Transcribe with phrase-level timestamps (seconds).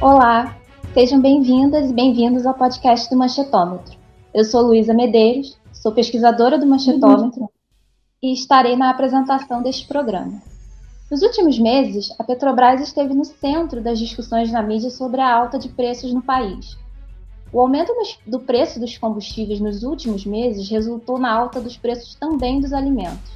[0.00, 0.56] Olá,
[0.94, 3.98] sejam bem-vindas e bem-vindos ao podcast do Manchetômetro.
[4.32, 7.48] Eu sou Luísa Medeiros, sou pesquisadora do Manchetômetro uhum.
[8.22, 10.40] e estarei na apresentação deste programa.
[11.10, 15.58] Nos últimos meses, a Petrobras esteve no centro das discussões na mídia sobre a alta
[15.58, 16.78] de preços no país.
[17.52, 17.92] O aumento
[18.24, 23.32] do preço dos combustíveis nos últimos meses resultou na alta dos preços também dos alimentos.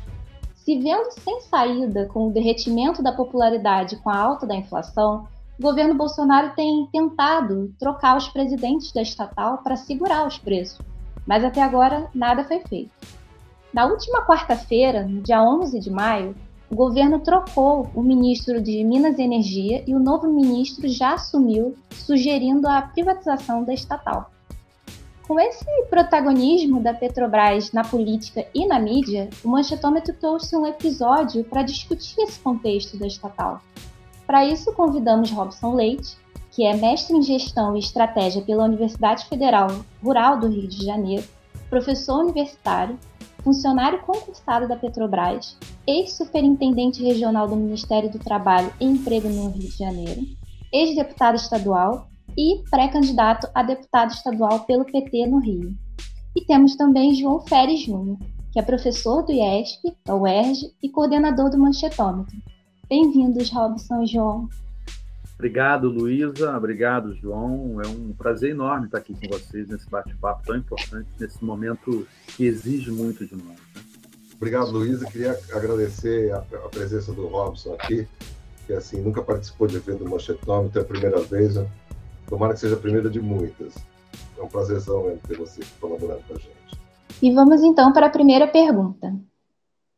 [0.54, 5.26] Se vendo sem saída com o derretimento da popularidade com a alta da inflação,
[5.58, 10.80] o governo Bolsonaro tem tentado trocar os presidentes da estatal para segurar os preços,
[11.26, 12.90] mas até agora nada foi feito.
[13.72, 16.34] Na última quarta-feira, dia 11 de maio,
[16.70, 21.76] o governo trocou o ministro de Minas e Energia e o novo ministro já assumiu,
[21.90, 24.30] sugerindo a privatização da estatal.
[25.28, 31.44] Com esse protagonismo da Petrobras na política e na mídia, o Manchetômetro trouxe um episódio
[31.44, 33.61] para discutir esse contexto da estatal.
[34.27, 36.17] Para isso, convidamos Robson Leite,
[36.51, 39.69] que é mestre em Gestão e Estratégia pela Universidade Federal
[40.03, 41.25] Rural do Rio de Janeiro,
[41.70, 42.98] professor universitário,
[43.43, 45.56] funcionário concursado da Petrobras,
[45.87, 50.23] ex-superintendente regional do Ministério do Trabalho e Emprego no Rio de Janeiro,
[50.73, 52.06] ex-deputado estadual
[52.37, 55.75] e pré-candidato a deputado estadual pelo PT no Rio.
[56.37, 58.19] E temos também João Feres Júnior,
[58.53, 62.37] que é professor do IESP, da UERJ e coordenador do Manchetômetro.
[62.93, 64.51] Bem-vindos, Robson e João.
[65.37, 66.55] Obrigado, Luísa.
[66.55, 67.81] Obrigado, João.
[67.81, 72.45] É um prazer enorme estar aqui com vocês nesse bate-papo tão importante, nesse momento que
[72.45, 73.57] exige muito de nós.
[73.75, 73.83] Né?
[74.34, 75.07] Obrigado, Luísa.
[75.07, 78.07] Queria agradecer a, a, presença do Robson aqui,
[78.67, 81.56] que assim nunca participou de evento do Manchetômetro, é a primeira vez.
[81.56, 81.67] Né?
[82.27, 83.75] Tomara que seja a primeira de muitas.
[84.37, 86.79] É um prazerzão ter você colaborando com a gente.
[87.23, 89.19] E vamos então para a primeira pergunta.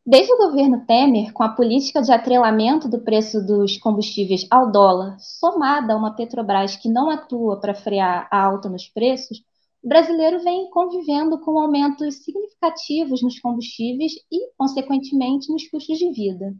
[0.06, 5.16] Desde o governo Temer, com a política de atrelamento do preço dos combustíveis ao dólar,
[5.18, 9.38] somada a uma Petrobras que não atua para frear a alta nos preços,
[9.82, 16.54] o brasileiro vem convivendo com aumentos significativos nos combustíveis e, consequentemente, nos custos de vida.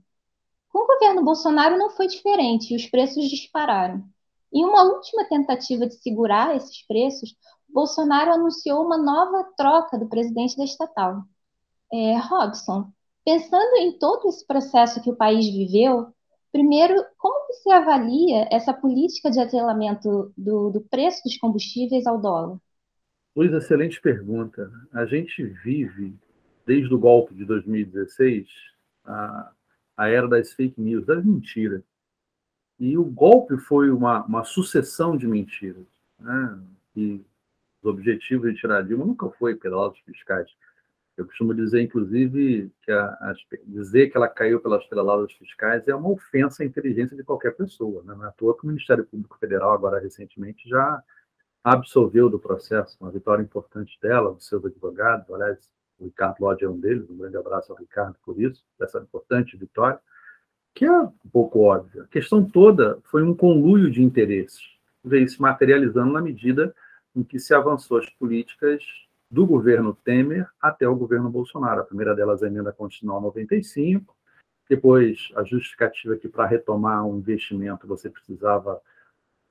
[0.72, 4.02] Com o governo Bolsonaro não foi diferente e os preços dispararam.
[4.50, 7.36] Em uma última tentativa de segurar esses preços,
[7.68, 11.24] Bolsonaro anunciou uma nova troca do presidente da estatal.
[11.92, 12.90] É, Robson,
[13.24, 16.12] Pensando em todo esse processo que o país viveu,
[16.52, 22.58] primeiro, como você avalia essa política de atrelamento do, do preço dos combustíveis ao dólar?
[23.34, 24.70] Luiz, excelente pergunta.
[24.92, 26.14] A gente vive,
[26.66, 28.46] desde o golpe de 2016,
[29.04, 29.52] a,
[29.96, 31.82] a era das fake news, das mentiras.
[32.78, 35.86] E o golpe foi uma, uma sucessão de mentiras.
[36.18, 36.58] Né?
[36.94, 37.20] E
[37.82, 40.50] o objetivo de tirar Dilma nunca foi pedaços fiscais.
[41.16, 43.34] Eu costumo dizer, inclusive, que a, a,
[43.66, 48.02] dizer que ela caiu pelas estreladas fiscais é uma ofensa à inteligência de qualquer pessoa.
[48.02, 48.14] Né?
[48.16, 51.02] Não é à toa que o Ministério Público Federal, agora recentemente, já
[51.62, 55.30] absolveu do processo, uma vitória importante dela, dos seus advogados.
[55.30, 58.98] Aliás, o Ricardo Lodge é um deles, um grande abraço ao Ricardo por isso, dessa
[58.98, 59.98] importante vitória,
[60.74, 62.02] que é um pouco óbvia.
[62.02, 64.62] A questão toda foi um conluio de interesses,
[65.02, 66.74] veio se materializando na medida
[67.14, 68.82] em que se avançou as políticas
[69.34, 71.80] do governo Temer até o governo Bolsonaro.
[71.80, 74.16] A primeira delas é a emenda constitucional 95,
[74.70, 78.80] depois a justificativa que para retomar um investimento você precisava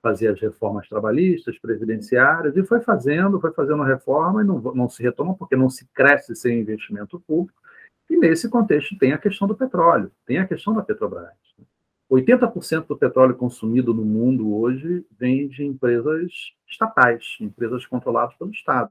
[0.01, 5.03] fazer as reformas trabalhistas, previdenciárias, e foi fazendo, foi fazendo reforma e não, não se
[5.03, 7.61] retoma porque não se cresce sem investimento público.
[8.09, 11.33] E nesse contexto tem a questão do petróleo, tem a questão da Petrobras.
[12.09, 16.31] 80% do petróleo consumido no mundo hoje vem de empresas
[16.67, 18.89] estatais, empresas controladas pelo Estado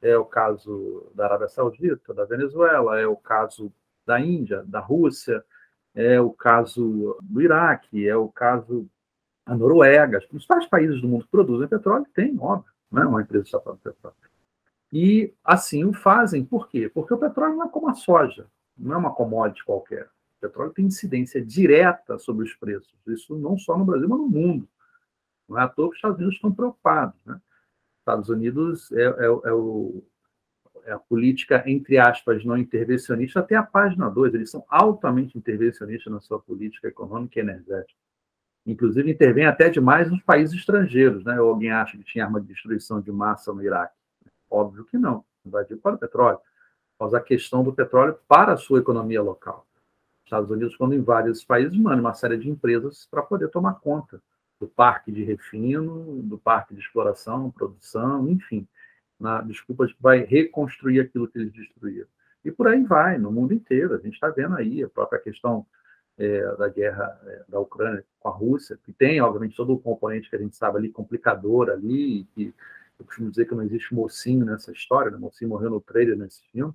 [0.00, 3.72] é o caso da Arábia Saudita, da Venezuela, é o caso
[4.06, 5.44] da Índia, da Rússia,
[5.94, 8.88] é o caso do Iraque, é o caso
[9.46, 10.18] da Noruega.
[10.18, 13.82] Os principais países do mundo que produzem petróleo têm, óbvio, né, uma empresa estatal de
[13.82, 14.16] petróleo.
[14.92, 16.88] E assim o fazem, por quê?
[16.88, 20.04] Porque o petróleo não é como a soja, não é uma commodity qualquer.
[20.04, 24.28] O petróleo tem incidência direta sobre os preços, isso não só no Brasil, mas no
[24.28, 24.68] mundo.
[25.48, 27.22] Não é à toa que os Estados Unidos estão preocupados.
[27.24, 27.40] Né?
[28.08, 30.02] Estados Unidos é, é, é, o,
[30.84, 34.34] é, a política, entre aspas, não intervencionista, até a página 2.
[34.34, 37.98] Eles são altamente intervencionistas na sua política econômica e energética.
[38.66, 41.22] Inclusive, intervém até demais nos países estrangeiros.
[41.22, 41.38] Né?
[41.38, 43.94] Ou alguém acha que tinha arma de destruição de massa no Iraque?
[44.50, 45.22] Óbvio que não.
[45.44, 46.38] Invadiu para o petróleo.
[46.98, 49.66] Mas a questão do petróleo para a sua economia local.
[50.24, 54.20] Estados Unidos, quando invade esses países, manda uma série de empresas para poder tomar conta
[54.60, 58.66] do parque de refino, do parque de exploração, produção, enfim,
[59.18, 62.06] na desculpa vai reconstruir aquilo que eles destruíram.
[62.44, 63.94] E por aí vai, no mundo inteiro.
[63.94, 65.66] A gente está vendo aí a própria questão
[66.16, 70.28] é, da guerra é, da Ucrânia com a Rússia, que tem, obviamente, todo o componente
[70.28, 72.54] que a gente sabe ali, complicador ali, que
[72.98, 75.18] eu costumo dizer que não existe mocinho nessa história, né?
[75.18, 76.72] mocinho morreu no trailer nesse filme,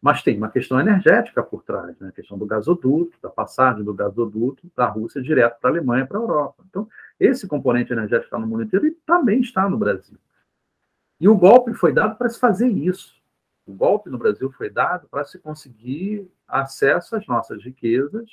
[0.00, 2.08] mas tem uma questão energética por trás, né?
[2.08, 6.18] a questão do gasoduto, da passagem do gasoduto da Rússia direto para a Alemanha, para
[6.18, 6.62] a Europa.
[6.68, 6.86] Então,
[7.24, 10.18] esse componente energético está no mundo inteiro e também está no Brasil.
[11.20, 13.14] E o golpe foi dado para se fazer isso.
[13.66, 18.28] O golpe no Brasil foi dado para se conseguir acesso às nossas riquezas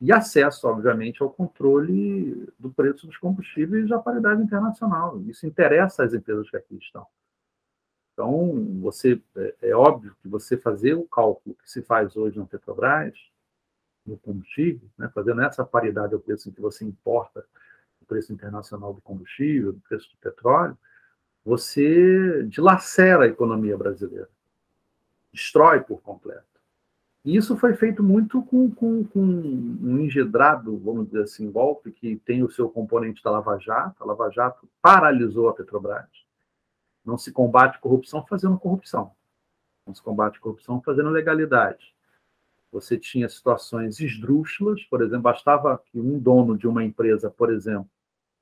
[0.00, 5.20] e acesso, obviamente, ao controle do preço dos combustíveis da paridade internacional.
[5.22, 7.06] Isso interessa às empresas que aqui estão.
[8.12, 12.46] Então, você é, é, óbvio que você fazer o cálculo que se faz hoje na
[12.46, 13.14] Petrobras,
[14.06, 17.44] no combustível, né, fazendo essa paridade ao preço em que você importa
[18.06, 20.76] preço internacional do combustível, o preço do petróleo,
[21.44, 24.28] você dilacera a economia brasileira,
[25.32, 26.44] destrói por completo.
[27.26, 32.14] E isso foi feito muito com, com, com, um engedrado, vamos dizer assim, golpe que
[32.24, 34.00] tem o seu componente da Lava Jato.
[34.00, 36.06] A Lava Jato paralisou a Petrobras.
[37.04, 39.10] Não se combate corrupção fazendo corrupção.
[39.84, 41.92] Não se combate corrupção fazendo legalidade.
[42.70, 47.90] Você tinha situações esdrúxulas, por exemplo, bastava que um dono de uma empresa, por exemplo,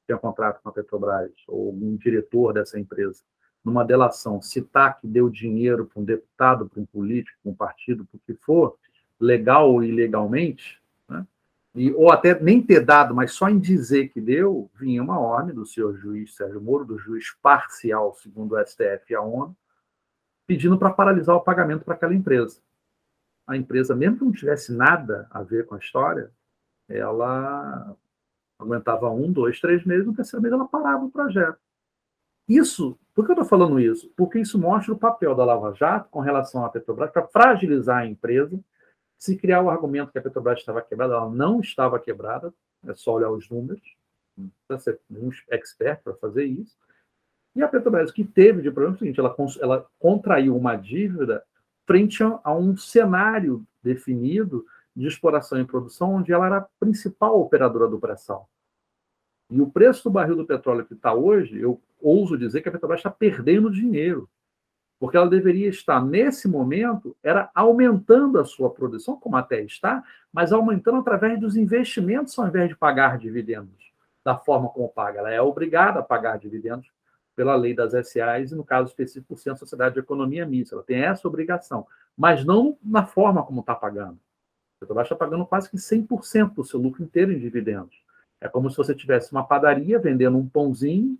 [0.06, 3.22] tinha contrato com a Petrobras, ou um diretor dessa empresa,
[3.64, 8.04] numa delação, citar que deu dinheiro para um deputado, para um político, para um partido,
[8.04, 8.76] para o que for,
[9.18, 11.26] legal ou ilegalmente, né?
[11.74, 15.54] e, ou até nem ter dado, mas só em dizer que deu, vinha uma ordem
[15.54, 19.56] do senhor juiz Sérgio Moro, do juiz parcial, segundo o STF e a ONU,
[20.46, 22.60] pedindo para paralisar o pagamento para aquela empresa.
[23.46, 26.30] A empresa, mesmo que não tivesse nada a ver com a história,
[26.88, 27.96] ela
[28.58, 31.58] aguentava um, dois, três meses, no terceiro mês ela parava o projeto.
[32.48, 34.12] Isso, por que eu estou falando isso?
[34.16, 38.06] Porque isso mostra o papel da Lava Jato com relação à Petrobras para fragilizar a
[38.06, 38.58] empresa.
[39.16, 42.52] Se criar o argumento que a Petrobras estava quebrada, ela não estava quebrada,
[42.86, 43.82] é só olhar os números,
[44.66, 46.76] precisa ser um expert para fazer isso.
[47.56, 50.76] E a Petrobras, o que teve de problema é o seguinte: ela, ela contraiu uma
[50.76, 51.42] dívida
[51.86, 57.88] frente a um cenário definido de exploração e produção, onde ela era a principal operadora
[57.88, 58.48] do pré-sal.
[59.50, 62.72] E o preço do barril do petróleo que está hoje, eu ouso dizer que a
[62.72, 64.28] Petrobras está perdendo dinheiro,
[64.98, 70.02] porque ela deveria estar, nesse momento, era aumentando a sua produção, como até está,
[70.32, 73.92] mas aumentando através dos investimentos ao invés de pagar dividendos,
[74.24, 75.18] da forma como paga.
[75.18, 76.90] Ela é obrigada a pagar dividendos
[77.36, 80.76] pela lei das SAs e, no caso específico, por Sociedade de Economia Mista.
[80.76, 81.86] Ela tem essa obrigação,
[82.16, 84.18] mas não na forma como está pagando.
[84.84, 88.02] Petrobras está pagando quase que 100% do seu lucro inteiro em dividendos.
[88.40, 91.18] É como se você tivesse uma padaria vendendo um pãozinho.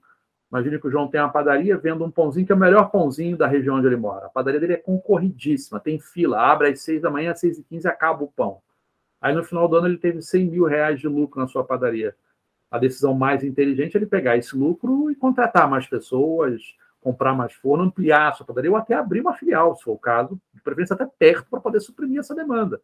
[0.51, 3.37] Imagine que o João tem uma padaria vendo um pãozinho que é o melhor pãozinho
[3.37, 4.27] da região onde ele mora.
[4.27, 7.65] A padaria dele é concorridíssima, tem fila, abre às 6 da manhã, às 6 e
[7.65, 8.61] 15 acaba o pão.
[9.21, 12.15] Aí no final do ano ele teve 100 mil reais de lucro na sua padaria.
[12.71, 16.61] A decisão mais inteligente é ele pegar esse lucro e contratar mais pessoas,
[17.01, 19.99] comprar mais forno, ampliar a sua padaria ou até abrir uma filial, se for o
[19.99, 22.81] caso, de preferência até perto, para poder suprimir essa demanda.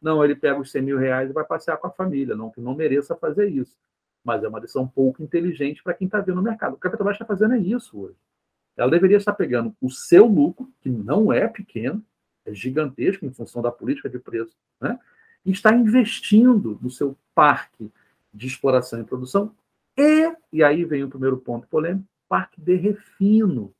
[0.00, 2.34] Não, ele pega os 100 mil reais e vai passear com a família.
[2.34, 3.76] Não que não mereça fazer isso.
[4.24, 6.74] Mas é uma decisão pouco inteligente para quem está vendo o mercado.
[6.74, 8.16] O que a Petrobras está fazendo é isso hoje.
[8.76, 12.02] Ela deveria estar pegando o seu lucro, que não é pequeno,
[12.44, 14.98] é gigantesco em função da política de preço, né?
[15.44, 17.90] e está investindo no seu parque
[18.32, 19.54] de exploração e produção
[19.96, 23.74] e, e aí vem o primeiro ponto polêmico, parque de refino.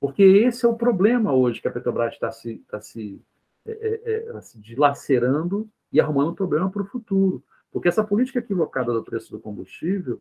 [0.00, 3.22] Porque esse é o problema hoje que a Petrobras está se, está se
[3.66, 7.42] é, é, é se dilacerando e arrumando um problema para o futuro.
[7.70, 10.20] Porque essa política equivocada do preço do combustível,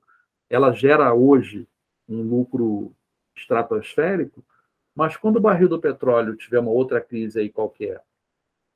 [0.49, 1.67] ela gera hoje
[2.07, 2.93] um lucro
[3.35, 4.43] estratosférico,
[4.95, 8.01] mas quando o barril do petróleo tiver uma outra crise aí qualquer,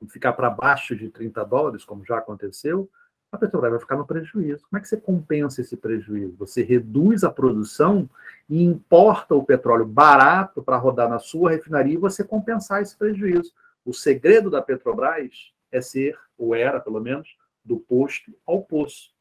[0.00, 2.88] e ficar para baixo de 30 dólares, como já aconteceu,
[3.30, 4.64] a Petrobras vai ficar no prejuízo.
[4.68, 6.34] Como é que você compensa esse prejuízo?
[6.38, 8.08] Você reduz a produção
[8.48, 13.52] e importa o petróleo barato para rodar na sua refinaria e você compensar esse prejuízo.
[13.88, 19.14] O segredo da Petrobras é ser, ou era pelo menos, do posto ao poço,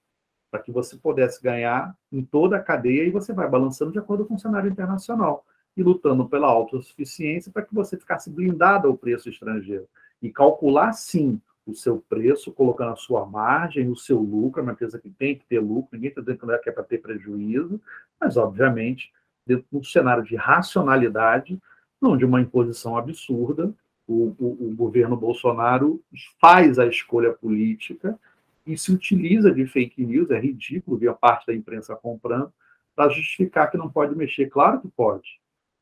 [0.51, 4.25] para que você pudesse ganhar em toda a cadeia e você vai balançando de acordo
[4.25, 5.45] com o cenário internacional
[5.77, 9.87] e lutando pela autossuficiência para que você ficasse blindado ao preço estrangeiro.
[10.21, 14.73] E calcular sim o seu preço, colocando a sua margem, o seu lucro, é uma
[14.73, 17.79] empresa que tem que ter lucro, ninguém está dizendo que é para ter prejuízo,
[18.19, 19.13] mas obviamente
[19.45, 21.57] dentro de um cenário de racionalidade,
[22.01, 23.73] não de uma imposição absurda
[24.07, 26.01] o, o, o governo Bolsonaro
[26.39, 28.17] faz a escolha política
[28.65, 32.51] e se utiliza de fake news, é ridículo ver a parte da imprensa comprando,
[32.95, 34.49] para justificar que não pode mexer.
[34.49, 35.39] Claro que pode.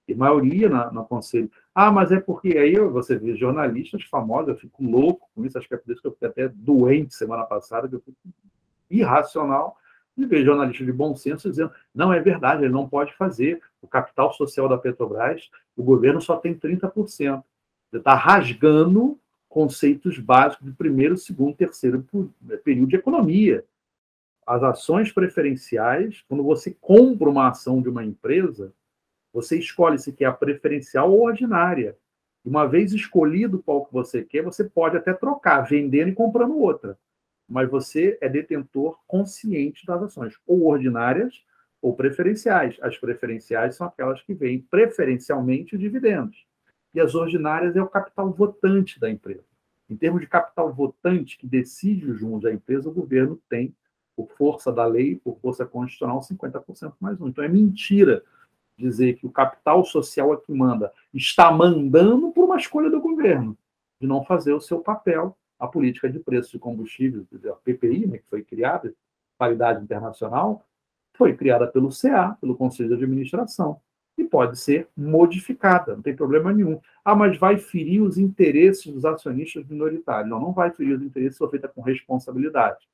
[0.07, 1.49] E maioria no conselho.
[1.73, 5.67] Ah, mas é porque aí você vê jornalistas famosos, eu fico louco com isso, acho
[5.67, 8.17] que é por isso que eu fiquei até doente semana passada, que eu fico
[8.89, 9.77] irracional
[10.15, 13.61] de ver jornalistas de bom senso dizendo não é verdade, ele não pode fazer.
[13.81, 17.43] O capital social da Petrobras, o governo só tem 30%.
[17.95, 22.05] Você está rasgando conceitos básicos de primeiro, segundo, terceiro
[22.61, 23.63] período de economia.
[24.45, 28.73] As ações preferenciais, quando você compra uma ação de uma empresa,
[29.31, 31.97] você escolhe se quer a preferencial ou ordinária.
[32.43, 36.99] Uma vez escolhido qual que você quer, você pode até trocar, vendendo e comprando outra.
[37.47, 41.45] Mas você é detentor consciente das ações, ou ordinárias
[41.81, 42.77] ou preferenciais.
[42.81, 46.45] As preferenciais são aquelas que vêm preferencialmente dividendos.
[46.95, 49.43] E as ordinárias é o capital votante da empresa.
[49.89, 53.75] Em termos de capital votante que decide rumos da empresa, o governo tem,
[54.15, 57.27] por força da lei, por força constitucional, 50% mais um.
[57.27, 58.23] Então é mentira
[58.77, 63.57] dizer que o capital social é que manda, está mandando por uma escolha do governo,
[63.99, 68.17] de não fazer o seu papel, a política de preços de combustíveis, a PPI, né,
[68.19, 68.93] que foi criada,
[69.37, 70.65] paridade internacional,
[71.13, 73.81] foi criada pelo CA, pelo Conselho de Administração,
[74.17, 76.79] e pode ser modificada, não tem problema nenhum.
[77.03, 80.29] Ah, mas vai ferir os interesses dos acionistas minoritários.
[80.29, 82.87] Não, não vai ferir os interesses, se feita com responsabilidade.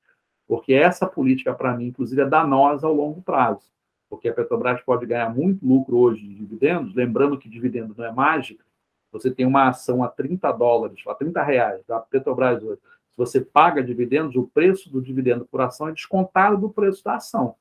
[0.47, 3.71] Porque essa política, para mim, inclusive, é danosa ao longo prazo
[4.11, 8.11] porque a Petrobras pode ganhar muito lucro hoje de dividendos, lembrando que dividendo não é
[8.11, 8.61] mágica,
[9.09, 13.39] você tem uma ação a 30 dólares, a 30 reais da Petrobras hoje, se você
[13.39, 17.55] paga dividendos, o preço do dividendo por ação é descontado do preço da ação.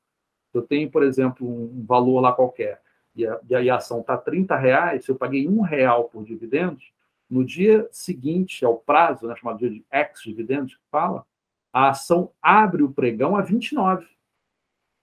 [0.52, 2.80] Eu tenho, por exemplo, um valor lá qualquer,
[3.14, 6.92] e a, e a ação está 30 reais, se eu paguei um real por dividendos,
[7.28, 11.24] no dia seguinte ao prazo, né, chamado dia de ex-dividendos, que fala,
[11.72, 14.06] a ação abre o pregão a 29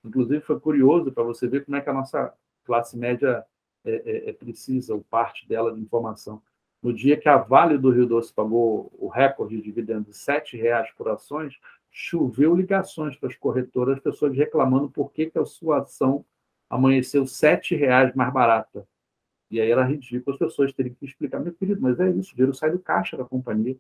[0.07, 2.33] Inclusive, foi curioso para você ver como é que a nossa
[2.63, 3.45] classe média
[3.85, 6.41] é, é, é, precisa, ou parte dela, de informação.
[6.81, 10.61] No dia que a Vale do Rio Doce pagou o recorde de dividendos de R$
[10.61, 11.55] reais por ações,
[11.91, 16.23] choveu ligações para as corretoras, pessoas reclamando por que, que a sua ação
[16.69, 18.87] amanheceu R$ reais mais barata.
[19.49, 22.35] E aí era ridículo, as pessoas teriam que explicar, meu querido, mas é isso, o
[22.35, 23.77] dinheiro sai do caixa da companhia.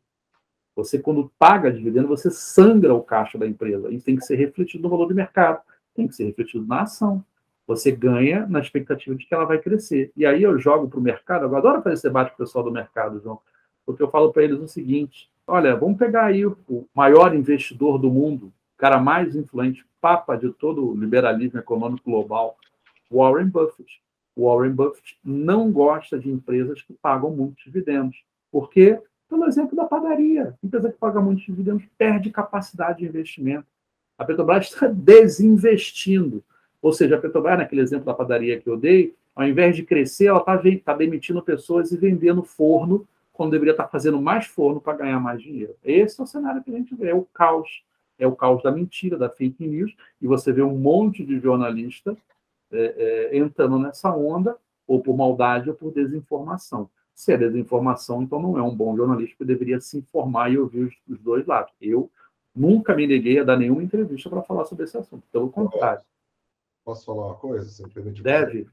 [0.75, 3.91] Você, quando paga dividendo, você sangra o caixa da empresa.
[3.91, 5.61] Isso tem que ser refletido no valor de mercado
[5.97, 7.25] tem que ser refletido na ação.
[7.65, 10.11] Você ganha na expectativa de que ela vai crescer.
[10.15, 12.63] E aí eu jogo para o mercado, eu adoro fazer esse debate com o pessoal
[12.63, 13.41] do mercado, João,
[13.85, 16.55] porque eu falo para eles o seguinte: olha, vamos pegar aí o
[16.95, 22.57] maior investidor do mundo, o cara mais influente, papa de todo o liberalismo econômico global,
[23.11, 24.01] Warren Buffett.
[24.37, 28.23] Warren Buffett não gosta de empresas que pagam muitos dividendos.
[28.51, 28.99] Por quê?
[29.27, 30.53] Pelo exemplo da padaria.
[30.63, 33.65] Empresa que paga muitos dividendos perde capacidade de investimento.
[34.17, 36.43] A Petrobras está desinvestindo.
[36.81, 40.27] Ou seja, a Petrobras, naquele exemplo da padaria que eu dei, ao invés de crescer,
[40.27, 44.81] ela está tá demitindo pessoas e vendendo forno, quando deveria estar tá fazendo mais forno
[44.81, 45.75] para ganhar mais dinheiro.
[45.83, 47.83] Esse é o cenário que a gente vê, é o caos.
[48.17, 52.17] É o caos da mentira, da fake news, e você vê um monte de jornalista
[52.71, 56.89] é, é, entrando nessa onda, ou por maldade ou por desinformação.
[57.13, 60.83] Se é desinformação, então não é um bom jornalista que deveria se informar e ouvir
[60.83, 61.73] os, os dois lados.
[61.81, 62.09] Eu
[62.57, 66.03] Nunca me neguei a dar nenhuma entrevista para falar sobre esse assunto, pelo contrário.
[66.83, 68.23] Posso falar uma coisa, simplesmente?
[68.23, 68.67] Deve.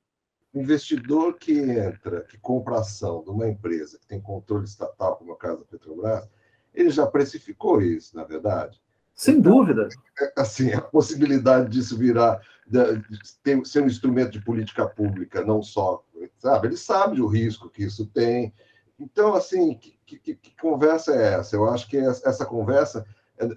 [0.55, 5.37] Investidor que entra, que compra ação de uma empresa que tem controle estatal, como a
[5.37, 6.27] Casa Petrobras,
[6.73, 8.81] ele já precificou isso, na verdade.
[9.15, 9.89] Sem então, dúvida.
[10.21, 15.63] É, assim, a possibilidade disso virar, de, de, ser um instrumento de política pública, não
[15.63, 16.05] só,
[16.39, 16.69] sabe?
[16.69, 18.53] Ele sabe o risco que isso tem.
[18.99, 21.57] Então, assim, que, que, que conversa é essa?
[21.57, 23.05] Eu acho que essa conversa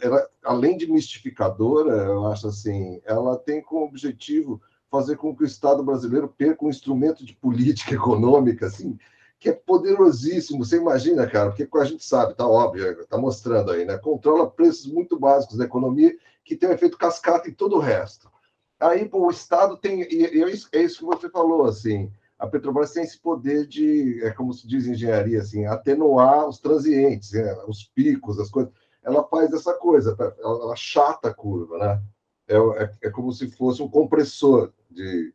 [0.01, 5.45] ela, além de mistificadora, eu acho assim, ela tem como objetivo fazer com que o
[5.45, 8.97] Estado brasileiro perca um instrumento de política econômica, assim,
[9.39, 10.63] que é poderosíssimo.
[10.63, 13.98] Você imagina, cara, porque a gente sabe, tá óbvio, tá mostrando aí, né?
[13.98, 18.32] Controla preços muito básicos da economia que tem um efeito cascata em todo o resto.
[18.79, 22.12] Aí pô, o Estado tem, e, e é, isso, é isso que você falou, assim,
[22.38, 26.60] a Petrobras tem esse poder de, é como se diz em engenharia, assim, atenuar os
[26.60, 27.58] transientes, né?
[27.67, 28.72] os picos, as coisas
[29.08, 30.34] ela faz essa coisa, tá?
[30.38, 32.03] ela, ela chata a curva, né?
[32.50, 35.34] É, é, é, como se fosse um compressor de.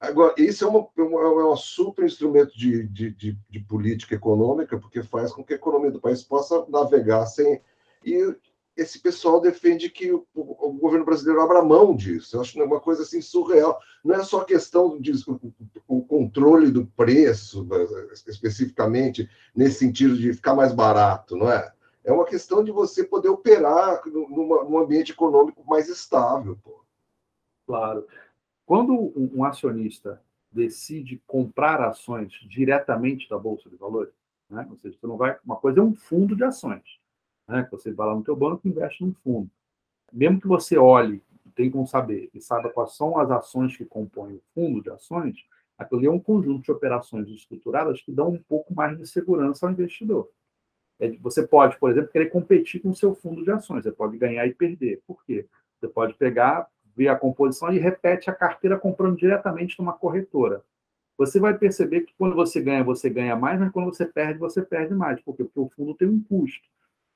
[0.00, 4.78] Agora, isso é, é uma, é um super instrumento de, de, de, de, política econômica,
[4.78, 7.60] porque faz com que a economia do país possa navegar sem.
[8.02, 8.34] E
[8.74, 12.34] esse pessoal defende que o, o governo brasileiro abra mão disso.
[12.34, 13.78] Eu acho é uma coisa assim surreal.
[14.02, 15.12] Não é só questão de
[15.86, 17.68] o controle do preço,
[18.26, 21.70] especificamente, nesse sentido de ficar mais barato, não é?
[22.02, 26.58] É uma questão de você poder operar numa, num ambiente econômico mais estável.
[26.64, 26.80] Pô.
[27.66, 28.06] Claro.
[28.70, 34.14] Quando um acionista decide comprar ações diretamente da bolsa de valores,
[34.48, 34.64] né?
[34.70, 36.84] Ou seja, você não vai, uma coisa é um fundo de ações,
[37.48, 37.66] né?
[37.72, 39.50] Você vai lá no teu banco e investe num fundo.
[40.12, 41.20] Mesmo que você olhe,
[41.56, 45.44] tem como saber e saiba quais são as ações que compõem o fundo de ações,
[45.76, 49.72] aquilo é um conjunto de operações estruturadas que dão um pouco mais de segurança ao
[49.72, 50.30] investidor.
[51.00, 53.82] É, você pode, por exemplo, querer competir com o seu fundo de ações.
[53.82, 55.02] Você pode ganhar e perder.
[55.08, 55.48] Por quê?
[55.80, 60.62] Você pode pegar, ver a composição e repete a carteira comprando diretamente numa corretora.
[61.16, 64.60] Você vai perceber que quando você ganha, você ganha mais, mas quando você perde, você
[64.60, 65.20] perde mais.
[65.20, 65.44] Por quê?
[65.44, 66.68] Porque o fundo tem um custo.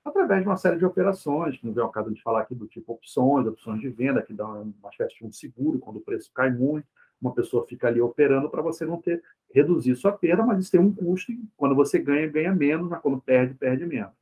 [0.02, 2.66] Através de uma série de operações, que não vem ao caso de falar aqui do
[2.66, 6.30] tipo opções, opções de venda, que dá uma espécie de um seguro quando o preço
[6.32, 6.86] cai muito
[7.20, 9.22] uma pessoa fica ali operando para você não ter
[9.52, 11.32] reduzir sua perda, mas isso tem um custo.
[11.32, 14.12] E quando você ganha, ganha menos, mas quando perde, perde menos.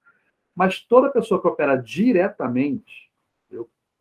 [0.55, 3.11] Mas toda pessoa que opera diretamente,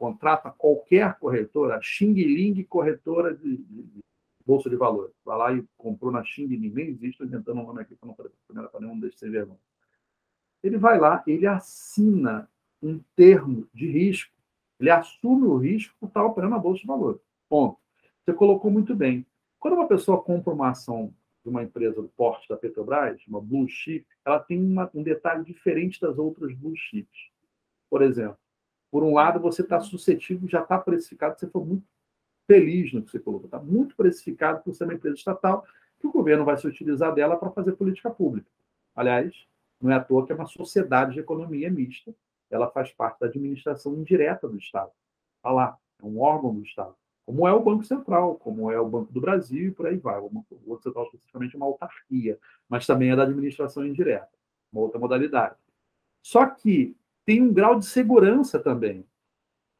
[0.01, 4.03] contrata qualquer corretora, Xing Ling corretora de, de, de,
[4.43, 5.13] bolsa de valores.
[5.23, 8.07] Vai lá e comprou na Xing Ling, nem existe, estou inventando um nome aqui para
[8.07, 9.59] não para nenhum desses sem vergonha.
[10.63, 12.49] Ele vai lá, ele assina
[12.81, 14.33] um termo de risco,
[14.79, 17.21] ele assume o risco por estar operando na bolsa de valores.
[17.47, 17.77] Ponto.
[18.25, 19.23] Você colocou muito bem.
[19.59, 23.67] Quando uma pessoa compra uma ação de uma empresa do porte da Petrobras, uma blue
[23.69, 27.29] chip, ela tem uma, um detalhe diferente das outras blue chips.
[27.87, 28.40] Por exemplo,
[28.91, 31.85] por um lado, você está suscetível, já está precificado, você foi muito
[32.45, 35.65] feliz no que você colocou, está muito precificado por ser uma empresa estatal,
[35.99, 38.49] que o governo vai se utilizar dela para fazer política pública.
[38.95, 39.47] Aliás,
[39.79, 42.13] não é à toa que é uma sociedade de economia mista,
[42.49, 44.91] ela faz parte da administração indireta do Estado.
[45.37, 46.95] Está lá, é um órgão do Estado
[47.31, 50.19] como é o Banco Central, como é o Banco do Brasil e por aí vai.
[50.19, 54.29] O Banco Central, especificamente, é uma autarquia, mas também é da administração indireta,
[54.71, 55.55] uma outra modalidade.
[56.21, 56.95] Só que
[57.31, 59.07] tem um grau de segurança também.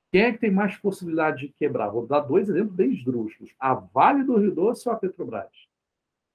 [0.10, 1.90] Quem é que tem mais possibilidade de quebrar?
[1.90, 5.52] Vou dar dois exemplos bem esdrúxulos: a Vale do Rio Doce ou a Petrobras.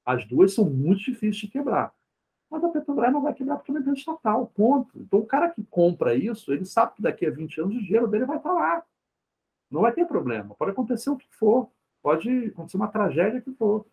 [0.05, 1.95] As duas são muito difíceis de quebrar.
[2.51, 4.99] Mas a Petrobras não vai quebrar porque é uma empresa estatal, ponto.
[5.01, 8.07] Então, o cara que compra isso, ele sabe que daqui a 20 anos o dinheiro
[8.07, 8.85] dele vai estar lá.
[9.71, 10.55] Não vai ter problema.
[10.55, 11.71] Pode acontecer o que for.
[12.03, 13.87] Pode acontecer uma tragédia que for.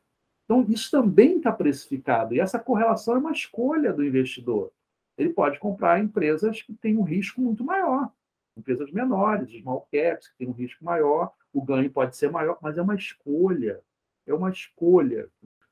[0.44, 2.36] Então, isso também está precificado.
[2.36, 4.74] E essa correlação é uma escolha do investidor.
[5.18, 8.12] Ele pode comprar empresas que têm um risco muito maior.
[8.58, 11.32] Empresas menores, small caps, que têm um risco maior.
[11.52, 13.82] O ganho pode ser maior, mas é uma escolha.
[14.26, 15.30] É uma escolha.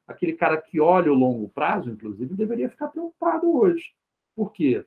[0.08, 3.94] Aquele cara que olha o longo prazo, inclusive, deveria ficar preocupado hoje.
[4.36, 4.86] Por quê?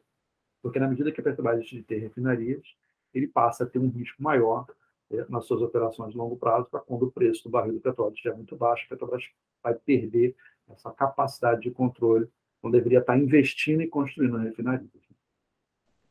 [0.63, 2.65] Porque na medida que a Petrobras de ter refinarias,
[3.13, 4.67] ele passa a ter um risco maior
[5.11, 8.15] é, nas suas operações de longo prazo, para quando o preço do barril do petróleo
[8.15, 9.25] estiver muito baixo, a Petrobras
[9.63, 10.35] vai perder
[10.69, 12.29] essa capacidade de controle,
[12.65, 14.89] não deveria estar investindo e construindo refinarias.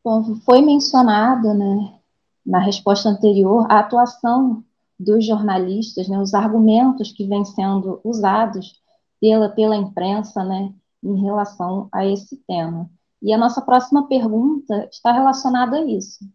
[0.03, 1.99] Bom, foi mencionado, né,
[2.45, 4.63] na resposta anterior, a atuação
[4.99, 8.81] dos jornalistas, né, os argumentos que vêm sendo usados
[9.19, 12.89] pela, pela imprensa, né, em relação a esse tema.
[13.21, 16.25] E a nossa próxima pergunta está relacionada a isso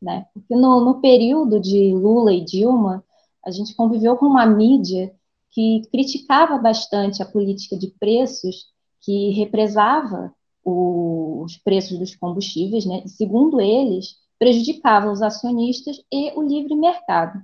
[0.00, 0.26] né?
[0.32, 3.04] Porque no, no período de Lula e Dilma,
[3.44, 5.14] a gente conviveu com uma mídia
[5.50, 8.66] que criticava bastante a política de preços,
[9.00, 10.34] que represava
[10.64, 13.02] os preços dos combustíveis, né?
[13.06, 17.42] Segundo eles, prejudicava os acionistas e o livre mercado.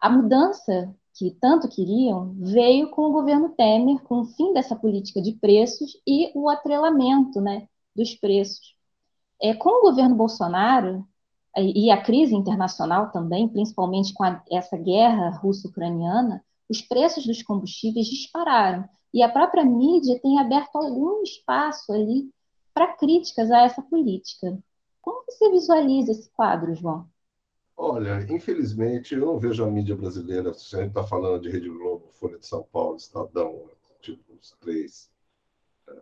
[0.00, 5.22] A mudança que tanto queriam veio com o governo Temer, com o fim dessa política
[5.22, 8.76] de preços e o atrelamento né, dos preços.
[9.40, 11.06] É, com o governo Bolsonaro,
[11.58, 18.06] e a crise internacional também, principalmente com a, essa guerra russo-ucraniana, os preços dos combustíveis
[18.06, 18.86] dispararam.
[19.12, 22.30] E a própria mídia tem aberto algum espaço ali
[22.74, 24.58] para críticas a essa política.
[25.00, 27.08] Como você visualiza esse quadro, João?
[27.76, 31.68] Olha, infelizmente, eu não vejo a mídia brasileira, se a gente está falando de Rede
[31.68, 33.68] Globo, Folha de São Paulo, Estadão,
[34.00, 35.10] tipo os três,
[35.88, 35.94] é,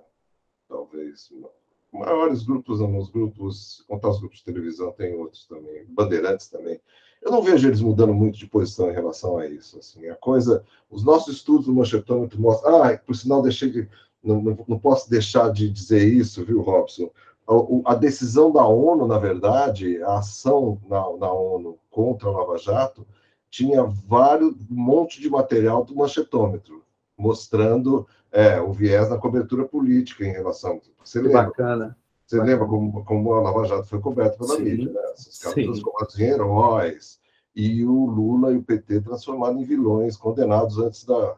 [0.68, 1.50] talvez, não
[1.94, 6.80] maiores grupos, nos grupos, contar os grupos de televisão, tem outros também, bandeirantes também.
[7.24, 9.78] Eu não vejo eles mudando muito de posição em relação a isso.
[9.78, 12.82] Assim, a coisa, os nossos estudos do manchetômetro mostram.
[12.82, 13.88] Ah, por sinal, deixei de,
[14.22, 17.10] não, não, posso deixar de dizer isso, viu, Robson?
[17.48, 22.58] A, a, decisão da ONU, na verdade, a ação na, na ONU contra a Lava
[22.58, 23.06] Jato,
[23.50, 26.84] tinha vários, um monte de material do manchetômetro,
[27.16, 30.78] mostrando é, o viés na cobertura política em relação.
[31.02, 31.44] Você que lembra?
[31.44, 31.96] Bacana.
[32.26, 34.62] Você lembra como, como a Lava Jato foi coberta pela Sim.
[34.62, 35.00] mídia, né?
[35.14, 37.20] Esses caras combates em heróis
[37.54, 41.36] e o Lula e o PT transformados em vilões condenados antes da,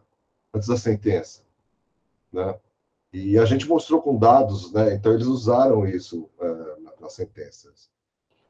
[0.55, 1.42] antes da sentença,
[2.33, 2.59] né?
[3.12, 4.94] E a gente mostrou com dados, né?
[4.94, 7.90] Então eles usaram isso uh, nas sentenças.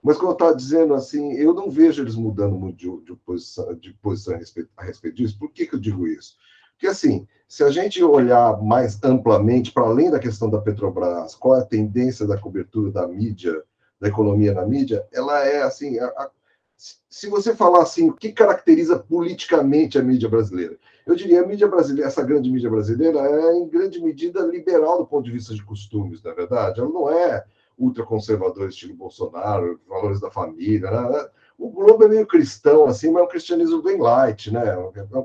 [0.03, 3.75] Mas como eu estava dizendo, assim, eu não vejo eles mudando muito de, de, posição,
[3.75, 5.39] de posição a respeito, a respeito disso.
[5.39, 6.37] Por que, que eu digo isso?
[6.77, 11.57] Porque, assim, se a gente olhar mais amplamente, para além da questão da Petrobras, qual
[11.57, 13.63] é a tendência da cobertura da mídia,
[14.01, 16.31] da economia na mídia, ela é, assim, a, a,
[16.77, 20.77] se você falar assim, o que caracteriza politicamente a mídia brasileira?
[21.07, 25.07] Eu diria a mídia brasileira, essa grande mídia brasileira é em grande medida liberal do
[25.07, 26.81] ponto de vista de costumes, na é verdade.
[26.81, 27.45] Ela não é
[27.79, 30.91] ultraconservadora, estilo Bolsonaro, valores da família.
[30.91, 31.29] Né?
[31.59, 34.63] O Globo é meio cristão, assim, mas é um cristianismo bem light, né?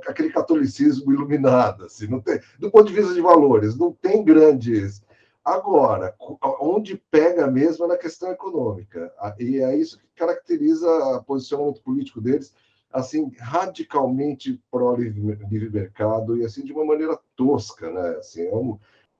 [0.07, 5.03] Aquele catolicismo iluminado, assim, não tem, do ponto de vista de valores, não tem grandes.
[5.43, 6.15] Agora,
[6.59, 9.11] onde pega mesmo é na questão econômica.
[9.39, 12.53] E é isso que caracteriza o posicionamento político deles
[12.93, 18.17] assim radicalmente pró livre mercado e assim de uma maneira tosca, né?
[18.17, 18.77] Assim, é um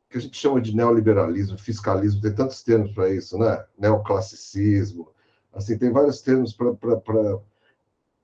[0.09, 3.63] que a gente chama de neoliberalismo, fiscalismo, tem tantos termos para isso, né?
[3.77, 5.09] Neoclassicismo,
[5.53, 6.55] assim, tem vários termos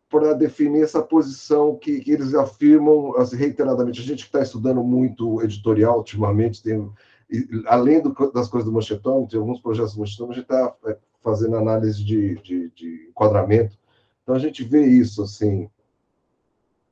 [0.10, 4.00] para definir essa posição que, que eles afirmam assim, reiteradamente.
[4.00, 6.90] A gente que está estudando muito editorial ultimamente, tem,
[7.66, 10.98] além do, das coisas do Manchetômetro, tem alguns projetos do Manchetômetro, a gente está é,
[11.22, 13.78] fazendo análise de, de, de enquadramento
[14.28, 15.70] então a gente vê isso assim.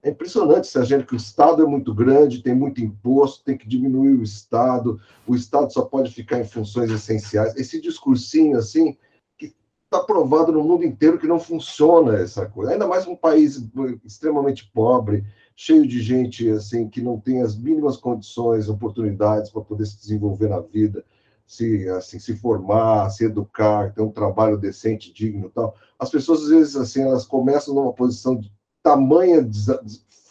[0.02, 3.58] É impressionante se a gente que o Estado é muito grande, tem muito imposto, tem
[3.58, 7.54] que diminuir o Estado, o Estado só pode ficar em funções essenciais.
[7.58, 8.98] Esse discursinho assim
[9.96, 12.72] está provado no mundo inteiro que não funciona essa coisa.
[12.74, 13.64] Ainda mais um país
[14.04, 19.86] extremamente pobre, cheio de gente assim que não tem as mínimas condições, oportunidades para poder
[19.86, 21.04] se desenvolver na vida
[21.48, 25.76] se assim se formar, se educar, ter um trabalho decente, digno, tal.
[26.00, 29.48] As pessoas às vezes assim elas começam numa posição de tamanha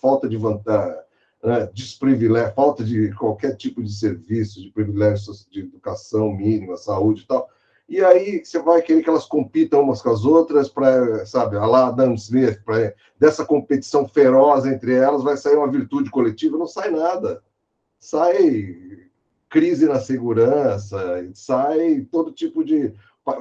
[0.00, 0.98] falta de vantagem,
[1.42, 7.27] né, desprivilégio, falta de qualquer tipo de serviço, de privilégio de educação mínima, saúde e
[7.27, 7.48] tal.
[7.88, 11.66] E aí você vai querer que elas compitam umas com as outras para, sabe, a
[11.66, 12.59] lá Adam Smith,
[13.18, 17.42] dessa competição feroz entre elas vai sair uma virtude coletiva, não sai nada.
[17.99, 19.05] Sai
[19.51, 20.99] crise na segurança,
[21.35, 22.92] sai todo tipo de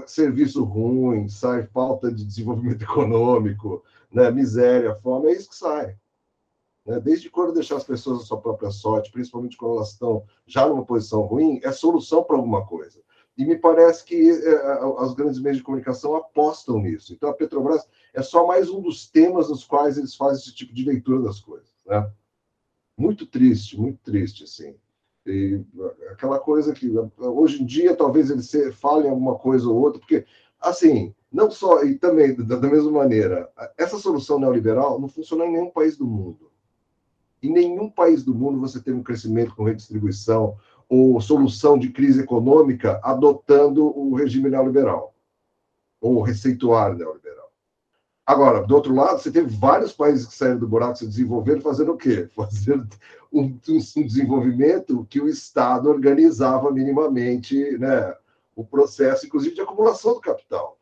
[0.05, 5.97] serviço ruim, sai falta de desenvolvimento econômico, né, miséria, fome, é isso que sai.
[6.85, 6.99] Né?
[6.99, 10.85] Desde quando deixar as pessoas à sua própria sorte, principalmente quando elas estão já numa
[10.85, 13.01] posição ruim, é solução para alguma coisa.
[13.37, 17.13] E me parece que é, as grandes meios de comunicação apostam nisso.
[17.13, 20.73] Então, a Petrobras é só mais um dos temas nos quais eles fazem esse tipo
[20.73, 21.73] de leitura das coisas.
[21.85, 22.11] Né?
[22.95, 24.75] Muito triste, muito triste, assim.
[25.25, 25.61] E
[26.11, 30.25] aquela coisa que hoje em dia talvez eles falem alguma coisa ou outra, porque,
[30.59, 35.71] assim, não só, e também da mesma maneira, essa solução neoliberal não funciona em nenhum
[35.71, 36.51] país do mundo.
[37.41, 40.55] Em nenhum país do mundo você tem um crescimento com redistribuição
[40.89, 45.13] ou solução de crise econômica adotando o regime neoliberal
[46.01, 47.51] ou receituário neoliberal.
[48.25, 51.91] Agora, do outro lado, você teve vários países que saíram do buraco se desenvolvendo, fazendo
[51.93, 52.29] o quê?
[52.35, 52.87] Fazendo
[53.31, 53.59] um,
[53.97, 58.15] um desenvolvimento que o Estado organizava minimamente né,
[58.55, 60.77] o processo, inclusive, de acumulação do capital,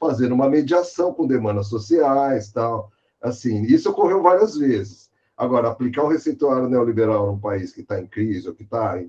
[0.00, 2.90] fazendo uma mediação com demandas sociais tal.
[3.20, 5.09] Assim, isso ocorreu várias vezes.
[5.40, 9.02] Agora, aplicar o receituário neoliberal num país que está em crise ou que está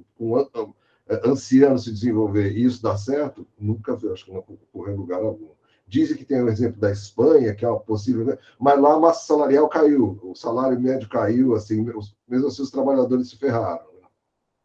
[1.26, 5.22] ansiando se desenvolver e isso dá certo, nunca vi, acho que não ocorreu em lugar
[5.22, 5.50] algum.
[5.86, 8.38] Dizem que tem o exemplo da Espanha, que é possível, né?
[8.58, 11.82] mas lá a massa salarial caiu, o salário médio caiu, assim,
[12.26, 13.84] mesmo assim os trabalhadores se ferraram.
[14.00, 14.08] Né?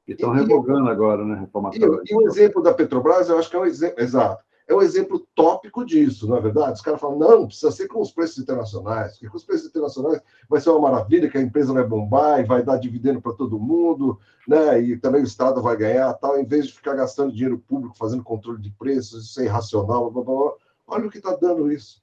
[0.07, 1.49] E estão revogando agora, né?
[1.73, 4.83] E, e o exemplo da Petrobras, eu acho que é um exemplo, exato, é um
[4.83, 6.73] exemplo tópico disso, não é verdade?
[6.73, 10.21] Os caras falam, não, precisa ser com os preços internacionais, porque com os preços internacionais
[10.49, 13.61] vai ser uma maravilha, que a empresa vai bombar e vai dar dividendo para todo
[13.61, 14.81] mundo, né?
[14.81, 18.25] E também o Estado vai ganhar, tal, em vez de ficar gastando dinheiro público fazendo
[18.25, 20.53] controle de preços, isso é irracional, blá, blá, blá.
[20.89, 22.03] Olha o que está dando isso.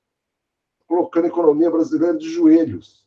[0.88, 3.04] Colocando a economia brasileira de joelhos.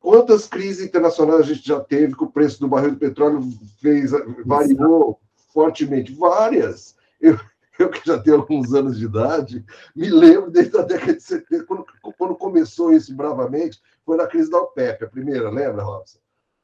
[0.00, 3.40] Quantas crises internacionais a gente já teve que o preço do barril de petróleo
[3.80, 4.12] fez,
[4.44, 5.20] variou
[5.52, 6.12] fortemente?
[6.12, 6.96] Várias.
[7.20, 7.38] Eu,
[7.78, 11.64] eu que já tenho alguns anos de idade, me lembro desde a década de 70,
[11.64, 11.86] quando,
[12.16, 16.18] quando começou isso bravamente, foi na crise da OPEP, a primeira, lembra, Robson?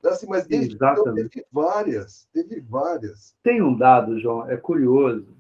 [0.05, 3.37] Assim, mas desde então teve várias, teve várias.
[3.43, 5.37] Tem um dado, João, é curioso,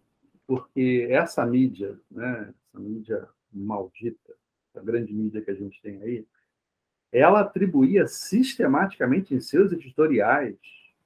[0.46, 4.32] porque essa mídia, né, essa mídia maldita,
[4.76, 6.26] a grande mídia que a gente tem aí,
[7.10, 10.56] ela atribuía sistematicamente em seus editoriais,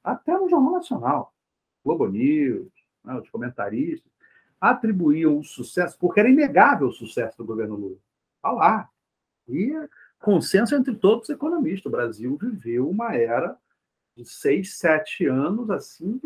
[0.04, 1.34] até no Jornal Nacional,
[1.84, 2.70] Globo News,
[3.04, 4.12] né, os comentaristas,
[4.60, 7.98] atribuíam o sucesso, porque era inegável o sucesso do governo Lula.
[8.36, 8.90] Está lá.
[9.48, 9.72] E
[10.18, 11.86] consenso entre todos os economistas.
[11.86, 13.56] O Brasil viveu uma era
[14.16, 16.20] de seis, sete anos, assim,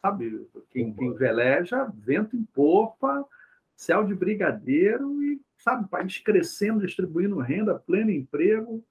[0.00, 3.26] sabe, quem, quem veleja, vento em popa,
[3.74, 8.84] céu de brigadeiro e, sabe, país crescendo, distribuindo renda, pleno emprego.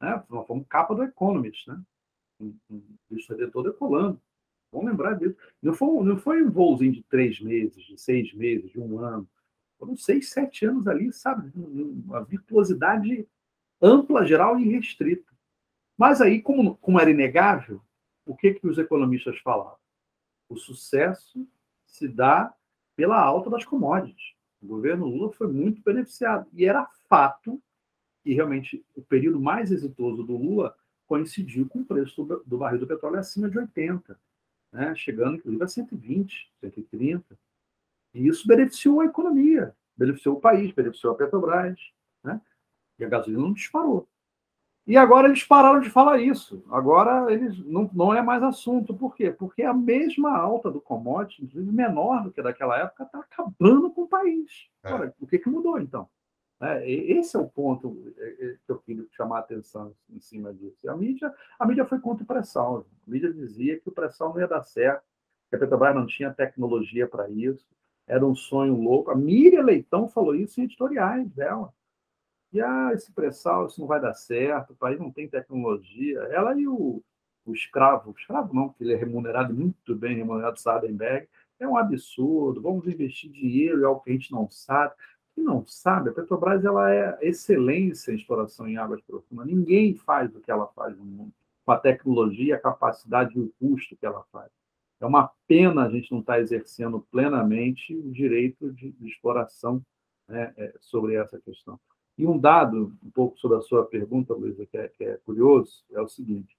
[0.00, 0.22] Né?
[0.46, 1.80] Fomos capa do Economist, né?
[2.40, 4.20] um, um Cristo Redentor decolando.
[4.70, 5.36] Vamos lembrar disso.
[5.62, 9.28] Não foi, não foi um voozinho de três meses, de seis meses, de um ano.
[9.78, 11.50] Foram seis, sete anos ali, sabe?
[11.54, 13.26] Uma virtuosidade
[13.80, 15.32] ampla, geral e restrita.
[15.96, 17.80] Mas aí, como, como era inegável,
[18.26, 19.78] o que, que os economistas falavam?
[20.48, 21.46] O sucesso
[21.86, 22.54] se dá
[22.94, 24.34] pela alta das commodities.
[24.60, 26.48] O governo Lula foi muito beneficiado.
[26.52, 27.62] E era fato
[28.22, 30.76] que realmente o período mais exitoso do Lula
[31.06, 34.18] coincidiu com o preço do, barril do petróleo acima de 80,
[34.72, 34.94] né?
[34.94, 37.38] chegando inclusive a 120, 130.
[38.14, 41.78] E isso beneficiou a economia, beneficiou o país, beneficiou a Petrobras,
[42.22, 42.40] né?
[42.98, 44.08] e a gasolina não disparou.
[44.88, 46.64] E agora eles pararam de falar isso.
[46.70, 48.94] Agora eles não, não é mais assunto.
[48.94, 49.30] Por quê?
[49.30, 54.04] Porque a mesma alta do commodity, inclusive menor do que daquela época, está acabando com
[54.04, 54.66] o país.
[54.82, 55.12] É.
[55.20, 56.08] o que, que mudou então?
[56.60, 60.52] É, esse é o ponto é, é, que eu queria chamar a atenção em cima
[60.52, 60.90] disso.
[60.90, 62.84] A mídia, a mídia foi contra o pré-sal.
[63.06, 65.04] A mídia dizia que o pré-sal não ia dar certo,
[65.48, 67.66] que a Petrobras não tinha tecnologia para isso,
[68.06, 69.10] era um sonho louco.
[69.10, 71.72] A Miriam Leitão falou isso em editoriais dela.
[72.52, 76.18] E ah, esse pré-sal, isso não vai dar certo, o país não tem tecnologia.
[76.30, 77.02] Ela e o,
[77.44, 81.28] o escravo, o escravo não, porque ele é remunerado muito bem, remunerado Sardenberg,
[81.60, 84.94] é um absurdo, vamos investir dinheiro em algo que a gente não sabe.
[85.38, 89.46] Quem não sabe, a Petrobras ela é excelência em exploração em águas profundas.
[89.46, 91.32] Ninguém faz o que ela faz no mundo,
[91.64, 94.50] com a tecnologia, a capacidade e o custo que ela faz.
[95.00, 99.80] É uma pena a gente não estar exercendo plenamente o direito de, de exploração
[100.26, 101.78] né, é, sobre essa questão.
[102.18, 105.84] E um dado, um pouco sobre a sua pergunta, Luísa, que, é, que é curioso,
[105.92, 106.58] é o seguinte: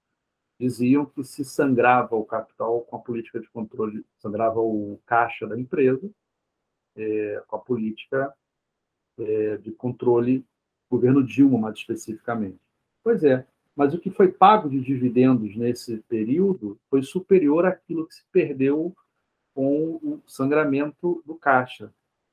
[0.58, 5.60] diziam que se sangrava o capital com a política de controle, sangrava o caixa da
[5.60, 6.10] empresa
[6.96, 8.34] é, com a política
[9.20, 10.44] é, de controle,
[10.90, 12.58] governo Dilma, mais especificamente.
[13.02, 18.14] Pois é, mas o que foi pago de dividendos nesse período foi superior àquilo que
[18.14, 18.94] se perdeu
[19.54, 21.92] com o sangramento do caixa.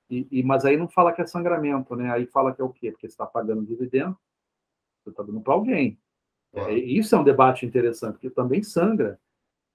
[0.09, 2.11] E, e, mas aí não fala que é sangramento, né?
[2.11, 2.91] Aí fala que é o quê?
[2.91, 4.17] Porque você está pagando dividendo,
[5.03, 5.99] você está dando para alguém.
[6.53, 9.19] É, isso é um debate interessante, porque também sangra.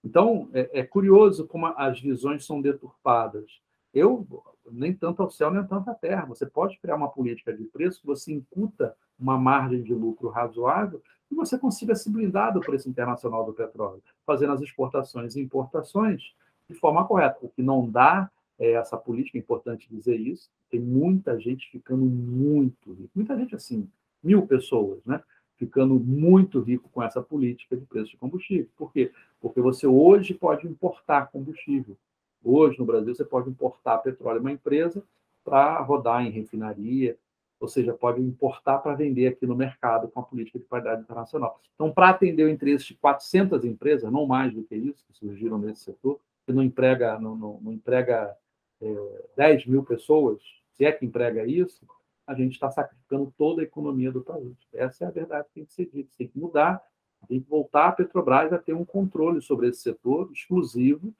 [0.03, 3.61] Então, é, é, curioso como as visões são deturpadas.
[3.95, 4.27] Eu,
[4.71, 6.27] nem tanto ao céu, nem tanto à terra.
[6.27, 11.03] Você pode criar uma política de preço que você incuta uma margem de lucro razoável
[11.31, 16.35] e você consiga se blindar do preço internacional do petróleo, fazendo as exportações e importações
[16.69, 17.39] de forma correta.
[17.43, 22.05] O que não dá é, essa política, é importante dizer isso, tem muita gente ficando
[22.05, 23.89] muito rico, muita gente assim,
[24.23, 25.23] mil pessoas, né?
[25.57, 28.69] Ficando muito rico com essa política de preço de combustível.
[28.77, 29.13] Por quê?
[29.41, 31.97] Porque você hoje pode importar combustível.
[32.45, 35.03] Hoje, no Brasil, você pode importar petróleo uma empresa
[35.45, 37.17] para rodar em refinaria,
[37.61, 41.61] ou seja, pode importar para vender aqui no mercado com a política de qualidade internacional.
[41.75, 45.59] Então, para atender o interesse de 400 empresas, não mais do que isso, que surgiram
[45.59, 48.37] nesse setor, que não emprega, não, não, não emprega
[48.81, 50.41] é, 10 mil pessoas,
[50.73, 51.87] se é que emprega isso,
[52.27, 54.57] a gente está sacrificando toda a economia do país.
[54.73, 56.11] Essa é a verdade que tem que ser dita.
[56.17, 56.83] Tem que mudar,
[57.29, 61.15] tem que voltar a Petrobras a ter um controle sobre esse setor exclusivo,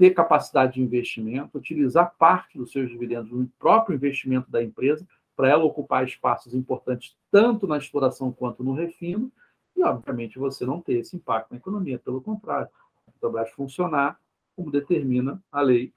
[0.00, 5.50] ter capacidade de investimento, utilizar parte dos seus dividendos no próprio investimento da empresa para
[5.50, 9.30] ela ocupar espaços importantes tanto na exploração quanto no refino,
[9.76, 11.98] e, obviamente, você não ter esse impacto na economia.
[11.98, 12.70] Pelo contrário,
[13.06, 14.18] a Petrobras funcionar
[14.56, 15.92] como determina a lei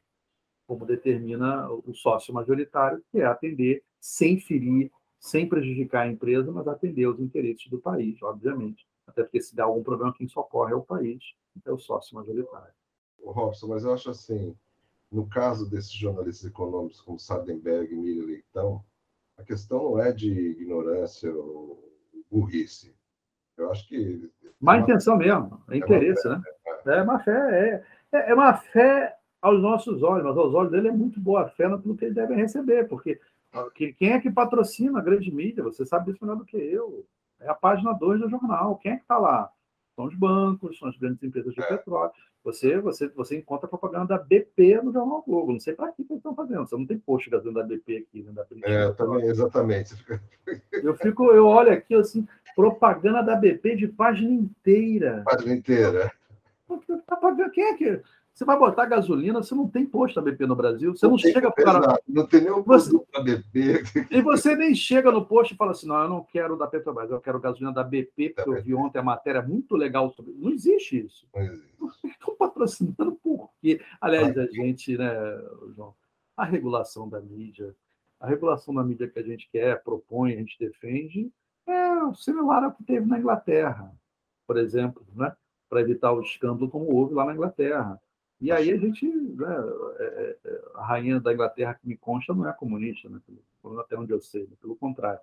[0.67, 6.67] como determina o sócio majoritário, que é atender sem ferir, sem prejudicar a empresa, mas
[6.67, 8.85] atender os interesses do país, obviamente.
[9.07, 11.21] Até porque se dá algum problema, quem socorre é o país,
[11.65, 12.73] é o sócio majoritário.
[13.31, 14.55] Robson, mas eu acho assim,
[15.11, 18.83] no caso desses jornalistas econômicos como Sardenberg e Miriam Leitão,
[19.37, 21.91] a questão não é de ignorância ou
[22.31, 22.95] burrice.
[23.57, 24.31] Eu acho que.
[24.59, 26.41] Má intenção mesmo, é interesse, é né?
[26.85, 26.91] É.
[26.91, 27.31] é má fé,
[28.11, 31.49] é, é, é uma fé aos nossos olhos, mas aos olhos dele é muito boa
[31.49, 33.19] fé naquilo que ele deve receber, porque
[33.97, 35.63] quem é que patrocina a grande mídia?
[35.63, 37.05] Você sabe disso melhor do que eu.
[37.39, 38.77] É a página 2 do jornal.
[38.77, 39.51] Quem é que está lá?
[39.95, 41.65] São os bancos, são as grandes empresas de é.
[41.65, 42.11] petróleo.
[42.43, 45.53] Você, você, você encontra propaganda da BP no Jornal Globo.
[45.53, 46.67] Não sei para que eles estão fazendo.
[46.67, 49.95] Você não tem post gasolina da BP aqui, né, da British É, também, exatamente.
[50.73, 55.23] Eu fico, eu olho aqui assim, propaganda da BP de página inteira.
[55.25, 56.11] Página inteira.
[57.07, 58.01] Tá pagando, quem é que
[58.33, 61.17] você vai botar gasolina, você não tem posto da BP no Brasil, você não, não
[61.19, 61.99] chega para.
[62.07, 63.83] Não tem nenhum você, da BP.
[64.09, 67.11] E você nem chega no posto e fala assim: não, eu não quero da Petrobras,
[67.11, 70.33] eu quero gasolina da BP, porque da eu vi ontem a matéria muito legal sobre.
[70.33, 71.27] Não existe isso.
[71.33, 71.73] Não existe.
[72.05, 73.79] Estão patrocinando por quê?
[74.01, 75.13] Aliás, a gente, né,
[75.75, 75.93] João,
[76.35, 77.75] a regulação da mídia,
[78.19, 81.31] a regulação da mídia que a gente quer, propõe, a gente defende,
[81.67, 83.93] é similar ao que teve na Inglaterra,
[84.47, 85.35] por exemplo, né?
[85.73, 87.99] para evitar o escândalo como houve lá na Inglaterra.
[88.43, 89.55] E aí a gente, né,
[89.99, 93.17] é, é, é, a rainha da Inglaterra que me consta não é comunista, né,
[93.79, 95.21] até onde eu sei, né, pelo contrário.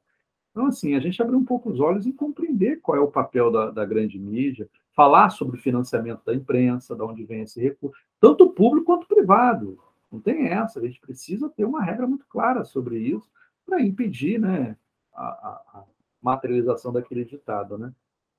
[0.51, 3.53] Então, assim, a gente abrir um pouco os olhos e compreender qual é o papel
[3.53, 7.95] da, da grande mídia, falar sobre o financiamento da imprensa, de onde vem esse recurso,
[8.19, 9.79] tanto público quanto privado.
[10.11, 13.31] Não tem essa, a gente precisa ter uma regra muito clara sobre isso
[13.67, 14.79] para impedir né,
[15.13, 15.85] a, a,
[16.23, 17.77] materialização daquele ditado.
[17.77, 17.93] Né?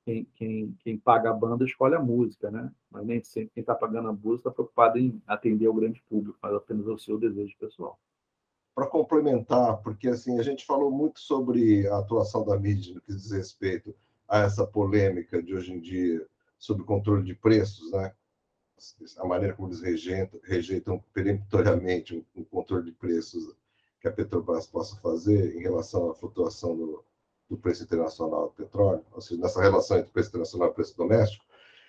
[0.03, 2.71] Quem, quem, quem paga a banda escolhe a música, né?
[2.89, 6.37] mas nem sempre quem está pagando a música está preocupado em atender o grande público,
[6.41, 7.99] mas apenas ao seu desejo pessoal
[8.73, 13.13] para complementar, porque assim a gente falou muito sobre a atuação da mídia no que
[13.13, 13.93] diz respeito
[14.27, 16.25] a essa polêmica de hoje em dia
[16.57, 18.13] sobre o controle de preços, né?
[19.17, 23.55] A maneira como eles rejeitam, rejeitam peremptoriamente um, um controle de preços
[23.99, 27.03] que a Petrobras possa fazer em relação à flutuação do,
[27.51, 31.43] do preço internacional do petróleo, ou seja, nessa relação entre preço internacional e preço doméstico.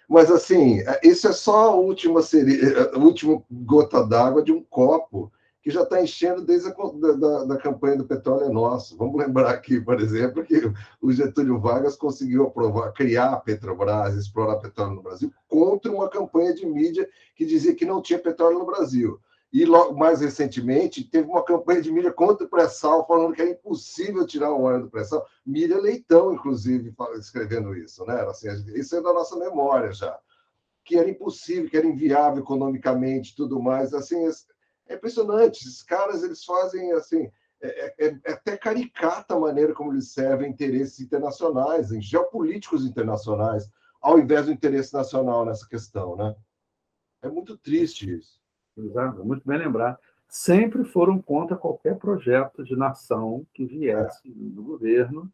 [0.08, 5.32] Mas, assim, é, isso é só a última, a última gota d'água de um copo
[5.62, 8.96] que já está enchendo desde a da, da, campanha do petróleo é nosso.
[8.96, 10.60] Vamos lembrar aqui, por exemplo, que
[11.00, 16.52] o Getúlio Vargas conseguiu aprovar, criar a Petrobras, explorar petróleo no Brasil, contra uma campanha
[16.52, 19.20] de mídia que dizia que não tinha petróleo no Brasil.
[19.52, 23.50] E logo, mais recentemente teve uma campanha de mídia contra o pré-sal, falando que era
[23.50, 25.26] impossível tirar o óleo do pré-sal.
[25.44, 28.22] Mídia Leitão, inclusive, escrevendo isso, né?
[28.22, 30.18] Assim, isso é da nossa memória já.
[30.82, 33.92] Que era impossível, que era inviável economicamente, tudo mais.
[33.92, 34.26] Assim,
[34.88, 35.68] é impressionante.
[35.68, 37.30] Esses caras eles fazem assim.
[37.60, 43.68] É, é, é, até caricata a maneira como eles servem interesses internacionais, em geopolíticos internacionais,
[44.00, 46.34] ao invés do interesse nacional nessa questão, né?
[47.20, 48.41] É muito triste isso.
[48.76, 49.98] Exato, muito bem lembrar.
[50.28, 54.32] Sempre foram contra qualquer projeto de nação que viesse é.
[54.32, 55.30] do governo.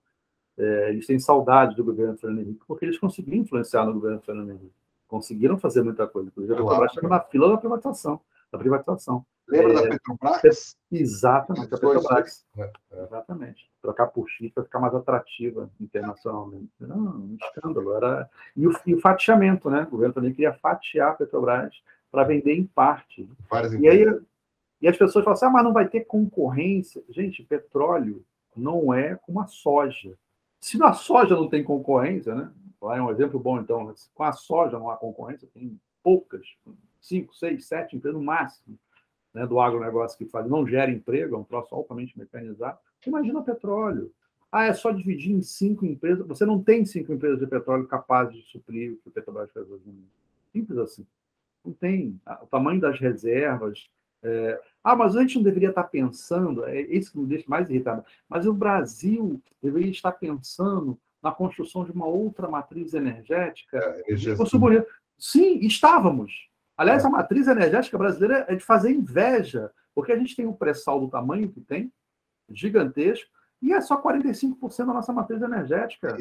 [0.57, 4.51] É, eles têm saudade do governo Fernando Henrique, porque eles conseguiram influenciar no governo Fernando
[4.51, 4.75] Henrique.
[5.07, 6.29] Conseguiram fazer muita coisa.
[6.29, 8.21] Inclusive, a Petrobras estava na fila da privatização.
[8.51, 9.25] Da privatização.
[9.47, 10.77] Lembra é, da Petrobras?
[10.91, 12.45] Exatamente, a Petrobras.
[12.57, 13.03] É, é.
[13.05, 13.71] Exatamente.
[13.81, 16.73] Trocar por X para ficar mais atrativa internacionalmente.
[16.81, 17.95] Não, um escândalo.
[17.95, 18.29] Era...
[18.57, 19.85] E, o, e o fatiamento, né?
[19.85, 21.73] O governo também queria fatiar a Petrobras
[22.11, 23.29] para vender em parte.
[23.51, 24.05] Várias e aí
[24.81, 27.03] e as pessoas falam assim, ah, mas não vai ter concorrência.
[27.09, 28.25] Gente, petróleo
[28.57, 30.15] não é como a soja.
[30.61, 32.53] Se na soja não tem concorrência, né?
[32.83, 33.87] É um exemplo bom, então.
[33.87, 33.95] Né?
[34.15, 36.47] Com a soja não há concorrência, tem poucas,
[37.01, 38.79] cinco, seis, sete empresas no máximo
[39.35, 42.79] né, do agronegócio que faz, não gera emprego, é um troço altamente mecanizado.
[43.07, 44.13] Imagina petróleo.
[44.51, 46.27] Ah, é só dividir em cinco empresas.
[46.27, 49.71] Você não tem cinco empresas de petróleo capazes de suprir o que o Petrobras faz
[49.71, 49.85] hoje.
[50.53, 51.07] Simples assim.
[51.69, 52.19] Não tem.
[52.43, 53.89] O tamanho das reservas.
[54.23, 54.61] É...
[54.83, 58.05] Ah, mas a gente não deveria estar pensando, é isso que me deixa mais irritado,
[58.29, 63.77] mas o Brasil deveria estar pensando na construção de uma outra matriz energética.
[63.77, 64.15] É,
[65.19, 66.49] Sim, estávamos.
[66.77, 71.01] Aliás, a matriz energética brasileira é de fazer inveja, porque a gente tem um pré-sal
[71.01, 71.93] do tamanho que tem,
[72.49, 73.29] gigantesco,
[73.61, 76.17] e é só 45% da nossa matriz energética.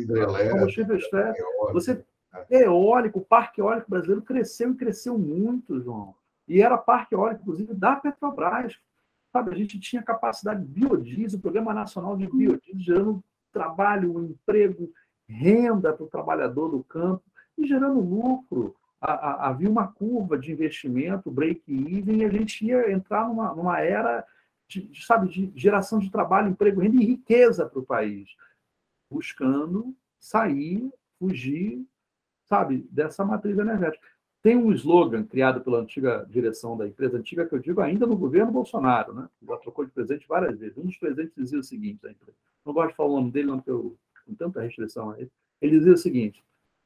[0.51, 1.36] Combustível externo.
[1.73, 2.03] Você é.
[2.50, 6.16] Eólico, o parque eólico brasileiro cresceu e cresceu muito, João.
[6.48, 8.78] E era parque eólico, inclusive, da Petrobras.
[9.32, 14.92] Sabe, a gente tinha capacidade de biodiesel, o Programa Nacional de Biodiesel, gerando trabalho, emprego,
[15.28, 17.24] renda para o trabalhador do campo
[17.58, 23.54] e gerando lucro havia uma curva de investimento, break-even, e a gente ia entrar numa,
[23.54, 24.26] numa era
[24.68, 28.30] de, de, sabe, de geração de trabalho, emprego, renda e riqueza para o país,
[29.10, 31.86] buscando sair, fugir,
[32.49, 34.05] sabe, dessa matriz energética.
[34.41, 38.15] Tem um slogan criado pela antiga direção da empresa, antiga que eu digo ainda no
[38.15, 39.27] governo Bolsonaro, né?
[39.45, 40.77] Já trocou de presidente várias vezes.
[40.77, 41.99] Um dos presidentes dizia o seguinte,
[42.65, 45.31] não gosto de falar o nome dele, não, porque eu, com tanta restrição a ele.
[45.62, 46.43] Ele dizia o seguinte: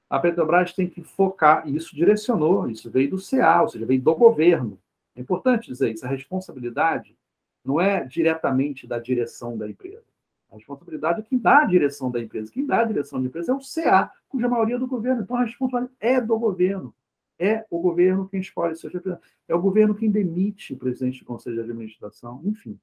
[0.10, 4.02] a Petrobras tem que focar, e isso direcionou, isso veio do CA, ou seja, veio
[4.02, 4.80] do governo.
[5.16, 7.16] É importante dizer isso, a responsabilidade
[7.64, 10.11] não é diretamente da direção da empresa.
[10.52, 12.52] A responsabilidade é quem dá a direção da empresa.
[12.52, 15.22] Quem dá a direção da empresa é o CA, cuja maioria é do governo.
[15.22, 16.94] Então, a responsabilidade é do governo.
[17.40, 19.34] É o governo quem escolhe seus representantes.
[19.48, 22.42] É o governo quem demite o presidente do Conselho de Administração.
[22.44, 22.80] Enfim,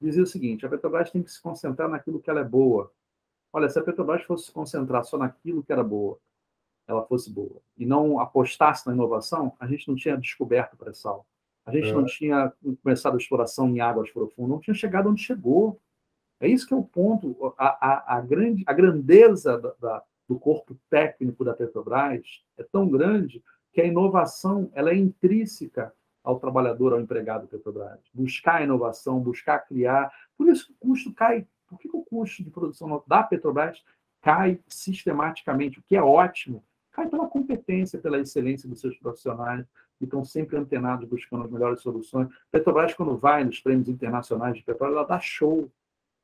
[0.00, 2.90] dizia o seguinte, a Petrobras tem que se concentrar naquilo que ela é boa.
[3.52, 6.18] Olha, se a Petrobras fosse se concentrar só naquilo que era boa,
[6.86, 11.26] ela fosse boa e não apostasse na inovação, a gente não tinha descoberto o pré-sal.
[11.64, 11.92] A gente é.
[11.92, 12.52] não tinha
[12.82, 15.80] começado a exploração em águas profundas, não tinha chegado onde chegou.
[16.40, 17.54] É isso que é o ponto.
[17.58, 22.88] A, a, a grande, a grandeza da, da, do corpo técnico da Petrobras é tão
[22.88, 25.92] grande que a inovação ela é intrínseca
[26.24, 28.00] ao trabalhador, ao empregado da Petrobras.
[28.12, 30.12] Buscar a inovação, buscar criar.
[30.36, 31.46] Por isso o custo cai.
[31.68, 33.82] Por que o custo de produção da Petrobras
[34.20, 35.78] cai sistematicamente?
[35.78, 39.64] O que é ótimo cai pela competência, pela excelência dos seus profissionais,
[39.98, 42.28] que estão sempre antenados buscando as melhores soluções.
[42.50, 45.70] Petrobras, quando vai nos prêmios internacionais de petróleo, ela dá show.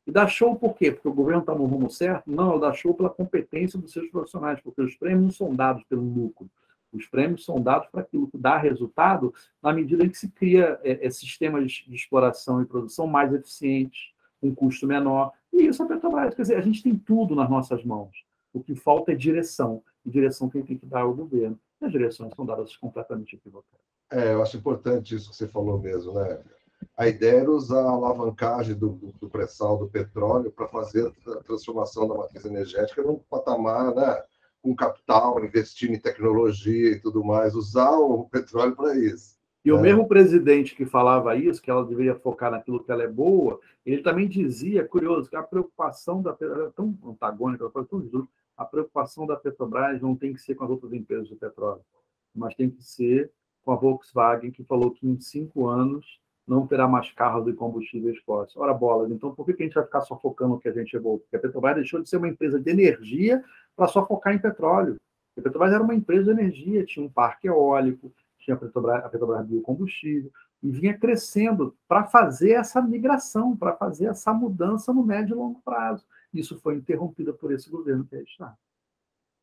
[0.06, 0.92] E dá show por quê?
[0.92, 2.30] Porque o governo está no rumo certo?
[2.30, 5.82] Não, ela dá show pela competência dos seus profissionais, porque os prêmios não são dados
[5.84, 6.48] pelo lucro.
[6.92, 10.78] Os prêmios são dados para aquilo que dá resultado na medida em que se cria
[10.82, 15.32] é, é, sistemas de exploração e produção mais eficientes, com custo menor.
[15.52, 16.34] E isso é Petrobras.
[16.34, 18.24] Quer dizer, a gente tem tudo nas nossas mãos.
[18.52, 19.82] O que falta é direção.
[20.04, 21.58] E direção quem tem que dar é o governo.
[21.80, 23.84] E as direções são dadas completamente equivocadas.
[24.10, 26.38] É, eu acho importante isso que você falou mesmo, né?
[26.96, 31.42] A ideia era usar a alavancagem do, do, do pré-sal do petróleo para fazer a
[31.42, 34.22] transformação da matriz energética num patamar, né?
[34.62, 39.36] com capital, investindo em tecnologia e tudo mais, usar o petróleo para isso.
[39.64, 39.82] E o é.
[39.82, 44.02] mesmo presidente que falava isso, que ela deveria focar naquilo que ela é boa, ele
[44.02, 49.36] também dizia, curioso, que a preocupação da Petrobras, tão antagônica, tão justo, a preocupação da
[49.36, 51.82] Petrobras não tem que ser com as outras empresas de petróleo,
[52.34, 53.30] mas tem que ser
[53.62, 58.18] com a Volkswagen, que falou que em cinco anos não terá mais carros de combustíveis
[58.18, 58.56] fósseis.
[58.56, 60.96] Ora, bolas, então por que a gente vai ficar só focando no que a gente
[60.96, 61.18] é bom?
[61.18, 63.42] Porque a Petrobras deixou de ser uma empresa de energia
[63.74, 64.96] para só focar em petróleo.
[65.36, 69.08] A Petrobras era uma empresa de energia, tinha um parque eólico, tinha a Petrobras, a
[69.08, 70.30] Petrobras biocombustível,
[70.62, 75.60] e vinha crescendo para fazer essa migração, para fazer essa mudança no médio e longo
[75.64, 76.06] prazo.
[76.32, 78.56] Isso foi interrompido por esse governo que aí está.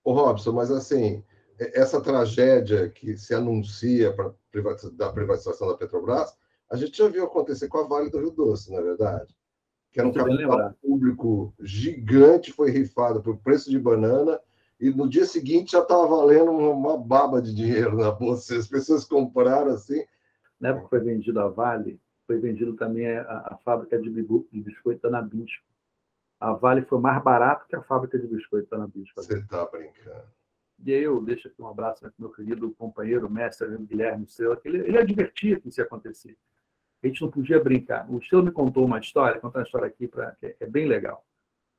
[0.03, 1.23] Ô Robson, mas assim,
[1.57, 4.33] essa tragédia que se anuncia para
[4.93, 6.37] da privatização da Petrobras,
[6.73, 9.33] a gente já viu acontecer com a Vale do Rio Doce, na é verdade
[9.93, 14.39] que era um capital público gigante, foi rifado por preço de banana,
[14.79, 18.57] e no dia seguinte já estava valendo uma baba de dinheiro na bolsa.
[18.57, 20.03] As pessoas compraram assim.
[20.59, 24.61] Na época que foi vendido a Vale, foi vendido também a, a fábrica de, de
[24.61, 25.63] biscoito da Nabisco.
[26.39, 29.21] A Vale foi mais barato que a fábrica de biscoito da Nabisco.
[29.21, 30.25] Você está brincando.
[30.83, 34.67] E aí eu deixo aqui um abraço para meu querido companheiro, mestre Guilherme Seu, que
[34.67, 36.35] ele, ele advertia que isso ia acontecer
[37.03, 38.09] a gente não podia brincar.
[38.09, 41.25] O Estilo me contou uma história, contar uma história aqui pra, que é bem legal.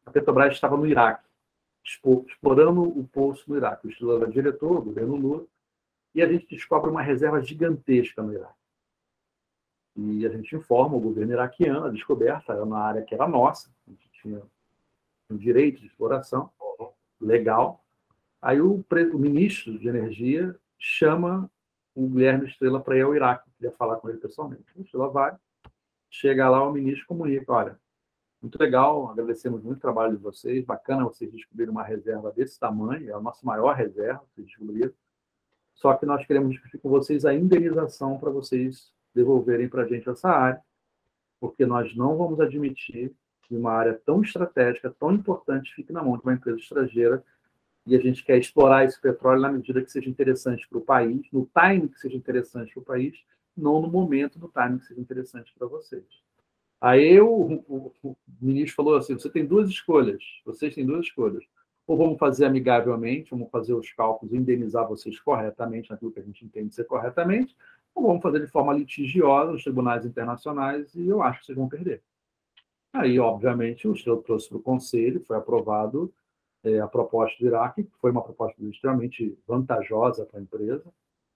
[0.04, 1.24] A Petrobras estava no Iraque,
[2.26, 3.86] explorando o poço no Iraque.
[3.86, 5.46] O Estilo era diretor do governo Lula,
[6.14, 8.64] e a gente descobre uma reserva gigantesca no Iraque.
[9.96, 13.70] E a gente informa o governo iraquiano, a descoberta era uma área que era nossa,
[13.86, 14.42] a gente tinha
[15.30, 16.50] um direito de exploração
[17.20, 17.82] legal.
[18.42, 21.48] Aí o, o ministro de Energia chama
[21.94, 24.64] o Guilherme Estrela para ir ao Iraque, queria falar com ele pessoalmente.
[24.76, 25.36] O Estrela vai,
[26.10, 27.78] chega lá, o ministro comunica, olha,
[28.42, 33.08] muito legal, agradecemos muito o trabalho de vocês, bacana vocês descobrirem uma reserva desse tamanho,
[33.08, 34.92] é a nossa maior reserva, vocês descobriram,
[35.74, 40.08] só que nós queremos discutir com vocês a indenização para vocês devolverem para a gente
[40.08, 40.62] essa área,
[41.40, 46.16] porque nós não vamos admitir que uma área tão estratégica, tão importante, fique na mão
[46.16, 47.24] de uma empresa estrangeira
[47.86, 51.26] e a gente quer explorar esse petróleo na medida que seja interessante para o país,
[51.32, 53.16] no time que seja interessante para o país,
[53.56, 56.04] não no momento do time que seja interessante para vocês.
[56.80, 61.44] Aí o, o, o, ministro falou assim: você tem duas escolhas, vocês têm duas escolhas.
[61.86, 66.44] Ou vamos fazer amigavelmente, vamos fazer os cálculos indenizar vocês corretamente, naquilo que a gente
[66.44, 67.54] entende ser corretamente,
[67.94, 71.68] ou vamos fazer de forma litigiosa nos tribunais internacionais e eu acho que vocês vão
[71.68, 72.02] perder.
[72.92, 76.12] Aí, obviamente, o senhor trouxe para o conselho, foi aprovado
[76.64, 80.84] é, a proposta do Iraque, que foi uma proposta extremamente vantajosa para a empresa,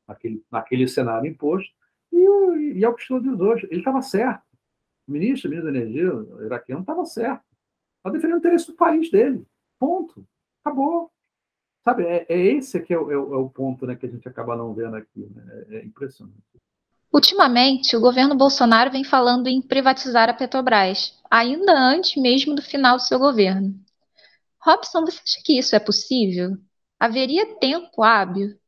[0.07, 1.73] naquele, naquele cenário imposto,
[2.13, 3.69] e, e é o que dizendo hoje.
[3.71, 4.43] Ele estava certo.
[5.07, 7.45] O ministro, o ministro da Energia o iraquiano estava certo.
[7.99, 9.47] Está defendendo o interesse do país dele.
[9.79, 10.27] Ponto.
[10.65, 11.11] Acabou.
[11.85, 14.09] Sabe, é, é esse que é o, é, o, é o, ponto né, que a
[14.09, 15.27] gente acaba não vendo aqui.
[15.35, 15.65] Né?
[15.71, 16.37] É, é impressionante.
[17.13, 22.97] Ultimamente, o governo Bolsonaro vem falando em privatizar a Petrobras, ainda antes mesmo do final
[22.97, 23.75] do seu governo.
[24.61, 26.57] Robson, você acha que isso é possível?
[26.99, 28.59] Haveria tempo hábil?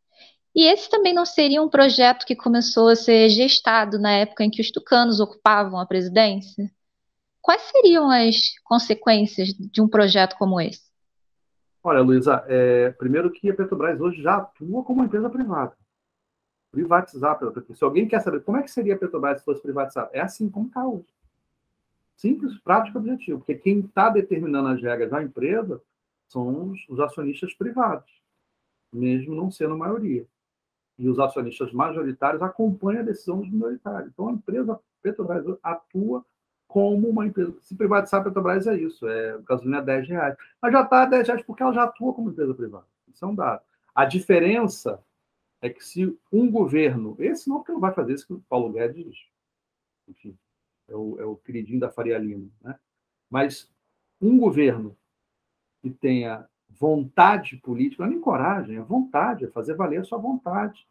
[0.55, 4.51] E esse também não seria um projeto que começou a ser gestado na época em
[4.51, 6.70] que os tucanos ocupavam a presidência?
[7.41, 10.91] Quais seriam as consequências de um projeto como esse?
[11.82, 15.74] Olha, Luísa, é, primeiro que a Petrobras hoje já atua como uma empresa privada.
[16.70, 17.38] Privatizar.
[17.72, 20.49] Se alguém quer saber como é que seria a Petrobras se fosse privatizada, é assim
[20.51, 21.09] como está hoje.
[22.20, 23.38] Simples, prático e objetivo.
[23.38, 25.82] Porque quem está determinando as regras da empresa
[26.28, 28.12] são os, os acionistas privados,
[28.92, 30.26] mesmo não sendo maioria.
[30.98, 34.10] E os acionistas majoritários acompanham a decisão dos minoritários.
[34.12, 36.22] Então, a empresa Petrobras atua
[36.68, 37.56] como uma empresa.
[37.62, 40.36] Se privatizar a Petrobras é isso, é gasolina é 10 reais.
[40.60, 42.86] Mas já está a 10 reais porque ela já atua como empresa privada.
[43.08, 43.62] Isso é um dado.
[43.94, 45.02] A diferença
[45.62, 48.70] é que se um governo, esse não porque não vai fazer isso que o Paulo
[48.70, 49.26] Guedes,
[50.06, 50.36] enfim,
[50.91, 52.78] é o, é o queridinho da Faria Lima, né?
[53.30, 53.70] mas
[54.20, 54.97] um governo
[55.80, 60.18] que tenha vontade política, não é nem coragem, é vontade, é fazer valer a sua
[60.18, 60.86] vontade.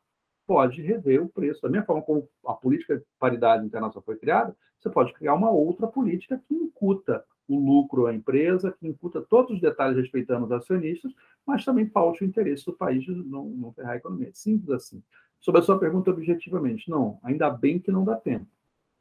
[0.47, 1.61] Pode rever o preço.
[1.61, 5.51] Da mesma forma como a política de paridade internacional foi criada, você pode criar uma
[5.51, 10.51] outra política que incuta o lucro à empresa, que incuta todos os detalhes respeitando os
[10.51, 11.11] acionistas,
[11.45, 14.31] mas também paute o interesse do país de não, não ferrar a economia.
[14.33, 15.03] Simples assim.
[15.39, 18.47] Sobre a sua pergunta objetivamente, não, ainda bem que não dá tempo.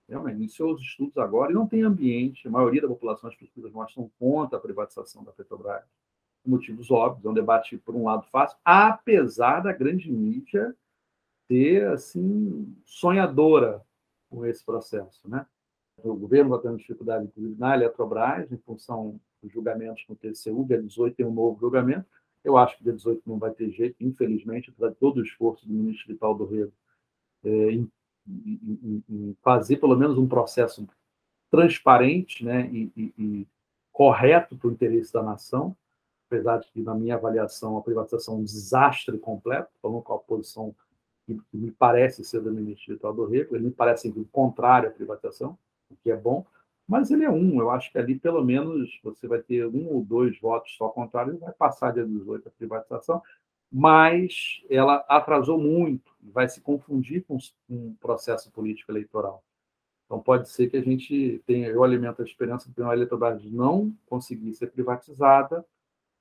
[0.09, 3.71] Realmente, iniciou os estudos agora e não tem ambiente, a maioria da população, as pesquisas
[3.71, 5.85] mostram contra a privatização da Petrobras,
[6.47, 10.75] motivos óbvios, é um debate, por um lado, fácil, apesar da grande mídia
[11.47, 13.85] ser, assim, sonhadora
[14.31, 15.47] com esse processo, né?
[16.03, 20.81] O governo está tendo dificuldade, inclusive, na Eletrobras, em função dos julgamentos no TCU, dia
[20.81, 22.07] 18 tem um novo julgamento,
[22.45, 25.67] eu acho que dia 18 não vai ter jeito, infelizmente, apesar de todo o esforço
[25.67, 26.73] do ministro Vital do Rego
[27.45, 27.91] é, em,
[28.29, 30.87] em, em, fazer pelo menos um processo
[31.51, 33.49] transparente né, e, e, e
[33.93, 35.76] correto para o interesse da nação,
[36.29, 40.18] apesar de que, na minha avaliação, a privatização é um desastre completo, falando com a
[40.18, 40.74] posição
[41.26, 45.59] que, me parece ser do ministro do Rego, ele me parece o contrário à privatização,
[45.91, 46.45] o que é bom,
[46.87, 47.61] mas ele é um.
[47.61, 51.39] Eu acho que ali, pelo menos, você vai ter um ou dois votos só contrários
[51.39, 53.22] vai passar dia 18 a privatização,
[53.71, 57.39] mas ela atrasou muito, vai se confundir com
[57.69, 59.45] um processo político eleitoral.
[60.07, 63.95] Então, pode ser que a gente tenha, eu alimento a esperança de a Eletrobras não
[64.07, 65.64] conseguir ser privatizada,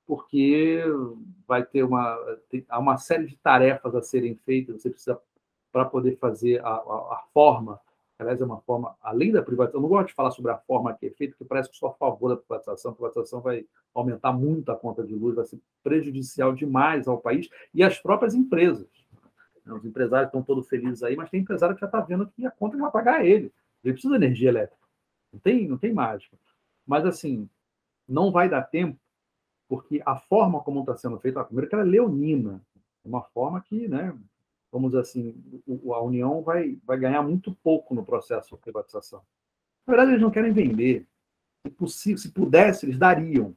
[0.06, 0.82] porque
[1.46, 2.16] vai ter uma,
[2.50, 5.18] tem, há uma série de tarefas a serem feitas, você precisa,
[5.72, 7.80] para poder fazer a, a, a forma
[8.18, 11.06] aliás, é uma forma, além da privatização, não gosto de falar sobre a forma que
[11.06, 12.90] é feita, porque parece que sou a favor da privatização.
[12.90, 13.64] A privatização vai
[13.94, 18.34] aumentar muito a conta de luz, vai ser prejudicial demais ao país e às próprias
[18.34, 18.86] empresas.
[19.66, 22.50] Os empresários estão todos felizes aí, mas tem empresário que já está vendo que a
[22.50, 23.52] conta vai pagar ele.
[23.84, 24.82] Ele precisa de energia elétrica.
[25.32, 26.36] Não tem, não tem mágica.
[26.86, 27.48] Mas, assim,
[28.08, 28.98] não vai dar tempo,
[29.68, 32.62] porque a forma como está sendo feita, primeiro que ela é leonina,
[33.04, 34.16] é uma forma que, né,
[34.70, 35.34] vamos dizer assim,
[35.92, 39.20] a União vai, vai ganhar muito pouco no processo de privatização.
[39.86, 41.06] Na verdade, eles não querem vender.
[41.66, 43.56] Se, possível, se pudesse, eles dariam,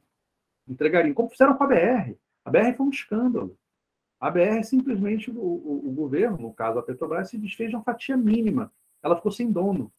[0.66, 2.16] entregariam, como fizeram com a BR.
[2.44, 3.56] A BR foi um escândalo.
[4.18, 7.84] A BR, simplesmente, o, o, o governo, no caso a Petrobras, se desfez de uma
[7.84, 8.72] fatia mínima.
[9.02, 9.92] Ela ficou sem dono,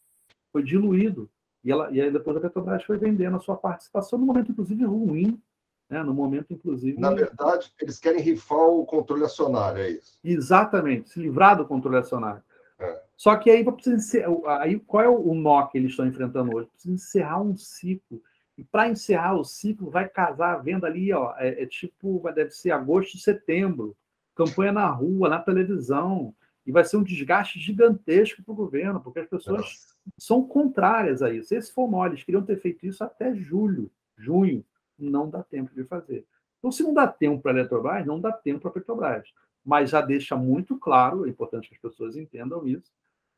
[0.52, 1.30] foi diluído.
[1.64, 4.84] E, ela, e aí depois a Petrobras foi vendendo a sua participação, num momento, inclusive,
[4.86, 5.42] ruim
[5.90, 6.04] né?
[6.04, 7.00] no momento, inclusive.
[7.00, 10.18] Na verdade, eles querem rifar o controle acionário, é isso?
[10.24, 12.42] Exatamente, se livrar do controle acionário.
[12.80, 13.02] É.
[13.16, 14.26] Só que aí, precisa
[14.60, 16.70] aí qual é o nó que eles estão enfrentando hoje?
[16.70, 18.22] Precisa encerrar um ciclo.
[18.58, 22.52] E para encerrar o ciclo, vai casar a venda ali, ó, é, é tipo, deve
[22.52, 23.96] ser agosto, setembro,
[24.36, 29.20] campanha na rua, na televisão, e vai ser um desgaste gigantesco para o governo, porque
[29.20, 29.96] as pessoas Nossa.
[30.18, 31.54] são contrárias a isso.
[31.54, 34.64] Esse for mole, eles queriam ter feito isso até julho, junho
[34.98, 36.26] não dá tempo de fazer.
[36.60, 39.28] Então, se não dá tempo para a Eletrobras, não dá tempo para a Petrobras.
[39.66, 42.92] Mas já deixa muito claro, é importante que as pessoas entendam isso,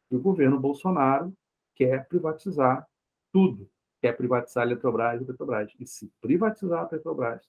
[0.08, 1.34] que o governo Bolsonaro
[1.74, 2.88] quer privatizar
[3.32, 3.70] tudo.
[4.00, 5.74] Quer privatizar a Eletrobras e a Petrobras.
[5.80, 7.42] E se privatizar a Petrobras,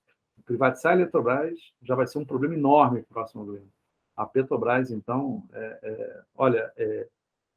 [0.47, 3.69] privatizar a Eletrobras já vai ser um problema enorme para o próximo governo.
[4.17, 7.09] A Petrobras, então, é, é, olha, é,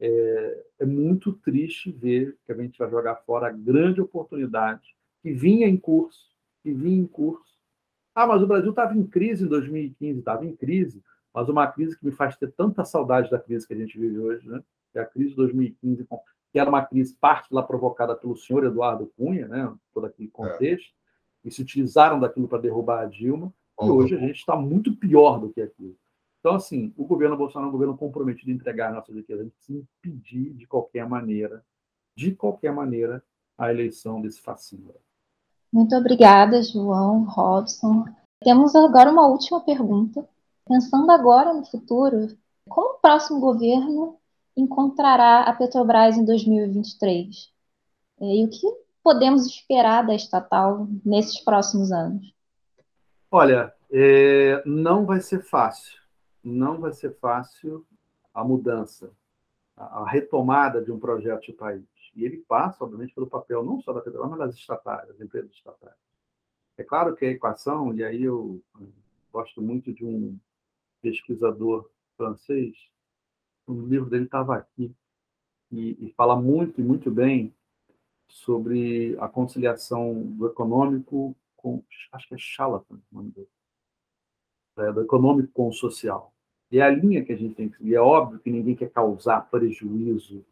[0.01, 5.31] é, é muito triste ver que a gente vai jogar fora a grande oportunidade que
[5.31, 6.28] vinha em curso
[6.69, 7.57] que vinha em curso.
[8.13, 11.01] Ah, mas o Brasil estava em crise em 2015, estava em crise,
[11.33, 14.19] mas uma crise que me faz ter tanta saudade da crise que a gente vive
[14.19, 14.61] hoje, né?
[14.91, 16.07] Que é a crise de 2015,
[16.51, 19.73] que era uma crise parte lá provocada pelo senhor Eduardo Cunha, né?
[19.93, 20.93] Todo aquele contexto,
[21.45, 21.47] é.
[21.47, 25.39] e se utilizaram daquilo para derrubar a Dilma, e hoje a gente está muito pior
[25.39, 25.95] do que aquilo.
[26.39, 29.41] Então, assim, o governo Bolsonaro é um governo comprometido em entregar a nossa riqueza.
[29.41, 31.63] A gente precisa impedir de qualquer maneira,
[32.15, 33.23] de qualquer maneira,
[33.57, 34.93] a eleição desse fascínio.
[35.71, 38.05] Muito obrigada, João, Robson.
[38.41, 40.27] Temos agora uma última pergunta.
[40.67, 42.27] Pensando agora no futuro,
[42.67, 44.17] como o próximo governo
[44.55, 47.51] encontrará a Petrobras em 2023?
[48.21, 48.67] E o que
[49.03, 52.33] podemos esperar da estatal nesses próximos anos?
[53.31, 55.99] Olha, é, não vai ser fácil.
[56.43, 57.85] Não vai ser fácil
[58.33, 59.11] a mudança,
[59.75, 61.83] a retomada de um projeto de país.
[62.15, 65.51] E ele passa, obviamente, pelo papel não só da Petrobras, mas das estatais, das empresas
[65.51, 65.95] estatais.
[66.77, 68.61] É claro que a equação, e aí eu
[69.31, 70.39] gosto muito de um
[71.01, 72.75] pesquisador francês,
[73.67, 74.93] o livro dele estava aqui,
[75.71, 77.53] e, e, fala muito e muito bem
[78.27, 83.49] sobre a conciliação do econômico com, acho que é Charlatan, o nome dele,
[84.77, 86.33] é, do econômico com o social.
[86.71, 87.95] E é a linha que a gente tem que seguir.
[87.95, 90.45] É óbvio que ninguém quer causar prejuízo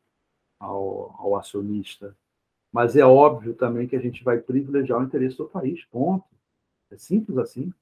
[0.59, 2.15] ao, ao acionista.
[2.71, 6.25] Mas é óbvio também que a gente vai privilegiar o interesse do país, ponto.
[6.91, 7.73] É simples assim.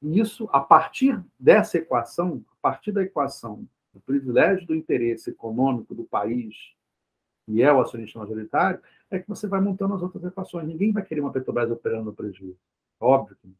[0.00, 5.94] E isso, a partir dessa equação, a partir da equação do privilégio do interesse econômico
[5.94, 6.74] do país,
[7.46, 10.66] que é o acionista majoritário, é que você vai montando as outras equações.
[10.66, 12.58] Ninguém vai querer uma Petrobras operando no prejuízo.
[12.98, 13.54] Óbvio que não.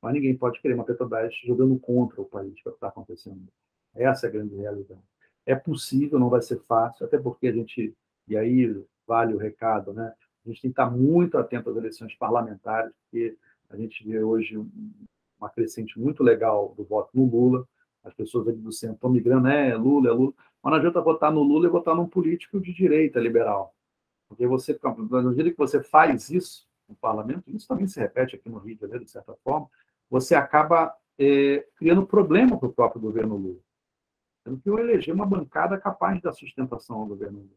[0.00, 2.88] Mas ninguém pode querer uma Petrobras jogando contra o país, que é o que está
[2.88, 3.46] acontecendo.
[3.94, 5.02] Essa é a grande realidade.
[5.48, 7.94] É possível, não vai ser fácil, até porque a gente,
[8.28, 10.12] e aí vale o recado, né?
[10.44, 13.34] A gente tem que estar muito atento às eleições parlamentares, porque
[13.70, 14.62] a gente vê hoje
[15.40, 17.66] uma crescente muito legal do voto no Lula.
[18.04, 20.34] As pessoas aqui do centro estão migrando, é Lula, é Lula.
[20.62, 23.74] Mas não adianta votar no Lula e votar num político de direita liberal.
[24.28, 24.78] Porque você,
[25.10, 28.74] na medida que você faz isso no parlamento, isso também se repete aqui no Rio
[28.74, 29.66] de Janeiro, de certa forma,
[30.10, 33.67] você acaba é, criando problema para o próprio governo Lula.
[34.64, 37.50] Eu eleger uma bancada capaz da sustentação ao governo Lula.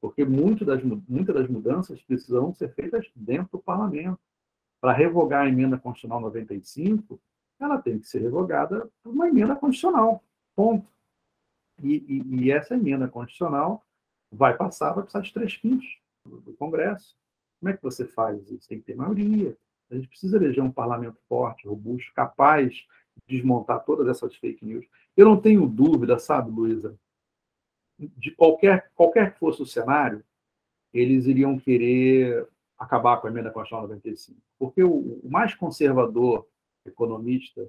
[0.00, 4.18] Porque muitas das, muitas das mudanças precisam ser feitas dentro do parlamento.
[4.80, 7.20] Para revogar a emenda constitucional 95,
[7.58, 10.22] ela tem que ser revogada por uma emenda constitucional.
[10.54, 10.86] Ponto.
[11.82, 13.84] E, e, e essa emenda constitucional
[14.30, 17.16] vai passar, vai precisar de três quintos do Congresso.
[17.60, 18.68] Como é que você faz isso?
[18.68, 19.56] Tem que ter maioria.
[19.90, 22.86] A gente precisa eleger um parlamento forte, robusto, capaz
[23.26, 24.86] desmontar todas essas fake news.
[25.16, 26.98] Eu não tenho dúvida, sabe, Luísa,
[27.98, 30.22] de qualquer, qualquer que fosse o cenário,
[30.92, 32.46] eles iriam querer
[32.78, 34.40] acabar com a emenda constitucional 95.
[34.58, 36.46] Porque o, o mais conservador
[36.84, 37.68] economista,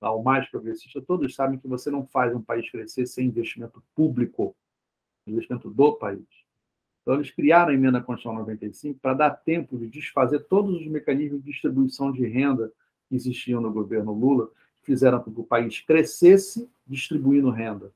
[0.00, 4.56] o mais progressista, todos sabem que você não faz um país crescer sem investimento público,
[5.26, 6.26] investimento do país.
[7.02, 11.42] Então, eles criaram a emenda constitucional 95 para dar tempo de desfazer todos os mecanismos
[11.42, 12.70] de distribuição de renda
[13.08, 14.50] que existiam no governo Lula,
[14.88, 17.92] fizeram com que o país crescesse distribuindo renda.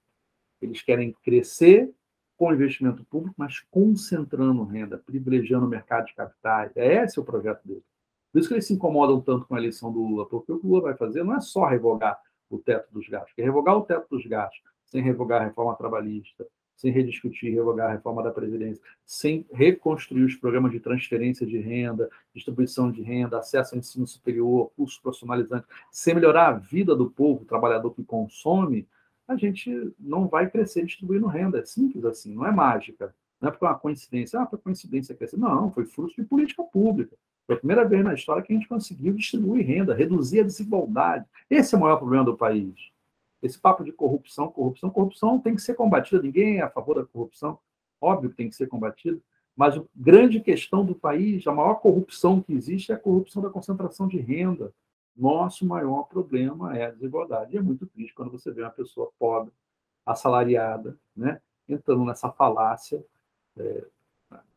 [0.60, 1.90] Eles querem crescer
[2.36, 6.70] com investimento público, mas concentrando renda, privilegiando o mercado de capitais.
[6.76, 7.82] É esse o projeto deles.
[8.30, 10.66] Por isso que eles se incomodam tanto com a eleição do Lula, porque o que
[10.66, 12.20] o Lula vai fazer não é só revogar
[12.50, 16.46] o teto dos gastos, é revogar o teto dos gastos, sem revogar a reforma trabalhista,
[16.76, 22.10] sem rediscutir, revogar a reforma da Previdência, sem reconstruir os programas de transferência de renda,
[22.34, 27.44] distribuição de renda, acesso ao ensino superior, curso profissionalizante, sem melhorar a vida do povo,
[27.44, 28.86] trabalhador que consome,
[29.28, 31.58] a gente não vai crescer distribuindo renda.
[31.58, 33.14] É simples assim, não é mágica.
[33.40, 34.40] Não é porque é uma coincidência.
[34.40, 35.36] Ah, foi coincidência crescer.
[35.36, 37.16] Não, foi fruto de política pública.
[37.46, 41.24] Foi a primeira vez na história que a gente conseguiu distribuir renda, reduzir a desigualdade.
[41.50, 42.74] Esse é o maior problema do país.
[43.42, 46.22] Esse papo de corrupção, corrupção, corrupção tem que ser combatida.
[46.22, 47.58] Ninguém é a favor da corrupção,
[48.00, 49.20] óbvio que tem que ser combatida.
[49.56, 53.50] Mas a grande questão do país, a maior corrupção que existe é a corrupção da
[53.50, 54.72] concentração de renda.
[55.14, 57.54] Nosso maior problema é a desigualdade.
[57.54, 59.52] E é muito triste quando você vê uma pessoa pobre,
[60.06, 63.04] assalariada, né, entrando nessa falácia.
[63.58, 63.84] É,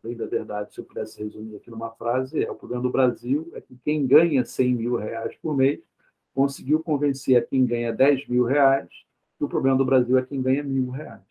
[0.02, 3.52] bem da verdade, se eu pudesse resumir aqui numa frase, é o problema do Brasil
[3.54, 5.82] é que quem ganha 100 mil reais por mês
[6.36, 8.90] conseguiu convencer a quem ganha 10 mil reais
[9.38, 11.24] que o problema do Brasil é quem ganha mil reais.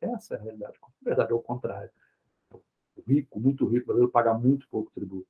[0.00, 0.74] Essa é a realidade.
[0.80, 1.90] Na verdade, é o contrário.
[2.50, 5.28] O rico, muito rico, o brasileiro paga muito pouco tributo.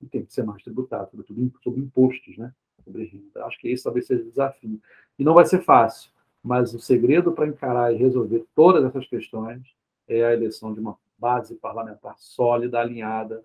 [0.00, 2.54] E tem que ser mais tributado, sobretudo sobre impostos, né?
[2.84, 3.44] sobre renda.
[3.44, 4.80] Acho que esse talvez seja o desafio.
[5.18, 6.10] E não vai ser fácil,
[6.42, 9.62] mas o segredo para encarar e resolver todas essas questões
[10.08, 13.44] é a eleição de uma base parlamentar sólida, alinhada,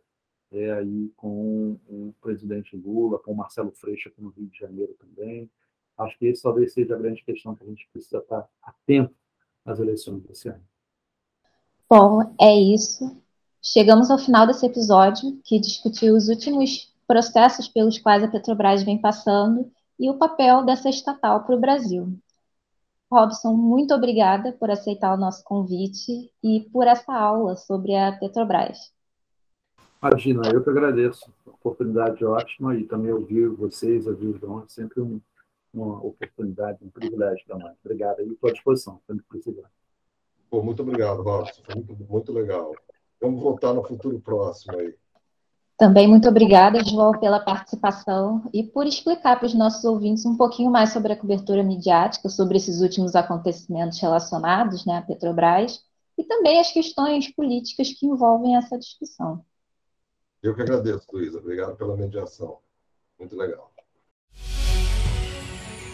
[0.56, 4.96] é, aí com o presidente Lula, com o Marcelo Freixo aqui no Rio de Janeiro
[5.00, 5.50] também.
[5.98, 9.14] Acho que esse talvez seja a grande questão que a gente precisa estar atento
[9.66, 10.64] às eleições desse ano.
[11.90, 13.22] Bom, é isso.
[13.62, 19.00] Chegamos ao final desse episódio, que discutiu os últimos processos pelos quais a Petrobras vem
[19.00, 22.18] passando e o papel dessa estatal para o Brasil.
[23.12, 28.95] Robson, muito obrigada por aceitar o nosso convite e por essa aula sobre a Petrobras.
[30.06, 31.34] Imagina, eu que agradeço.
[31.48, 35.20] Oportunidade ótima e também ouvir vocês, ouvir os João, é sempre um,
[35.74, 37.72] uma oportunidade, um privilégio também.
[37.84, 39.68] Obrigado aí, estou à disposição, quando precisar.
[40.48, 41.64] Pô, muito obrigado, Robson.
[41.66, 42.72] Foi muito, muito legal.
[43.20, 44.94] Vamos voltar no futuro próximo aí.
[45.76, 50.70] Também muito obrigada, João, pela participação e por explicar para os nossos ouvintes um pouquinho
[50.70, 55.84] mais sobre a cobertura midiática, sobre esses últimos acontecimentos relacionados né, à Petrobras
[56.16, 59.44] e também as questões políticas que envolvem essa discussão.
[60.46, 61.40] Eu que agradeço, Luísa.
[61.40, 62.58] Obrigado pela mediação.
[63.18, 63.72] Muito legal.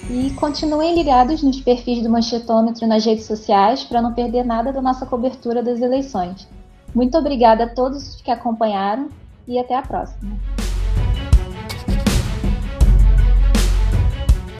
[0.10, 4.82] E continuem ligados nos perfis do Manchetômetro nas redes sociais para não perder nada da
[4.82, 6.50] nossa cobertura das eleições.
[6.94, 9.10] Muito obrigada a todos que acompanharam
[9.48, 10.38] e até a próxima.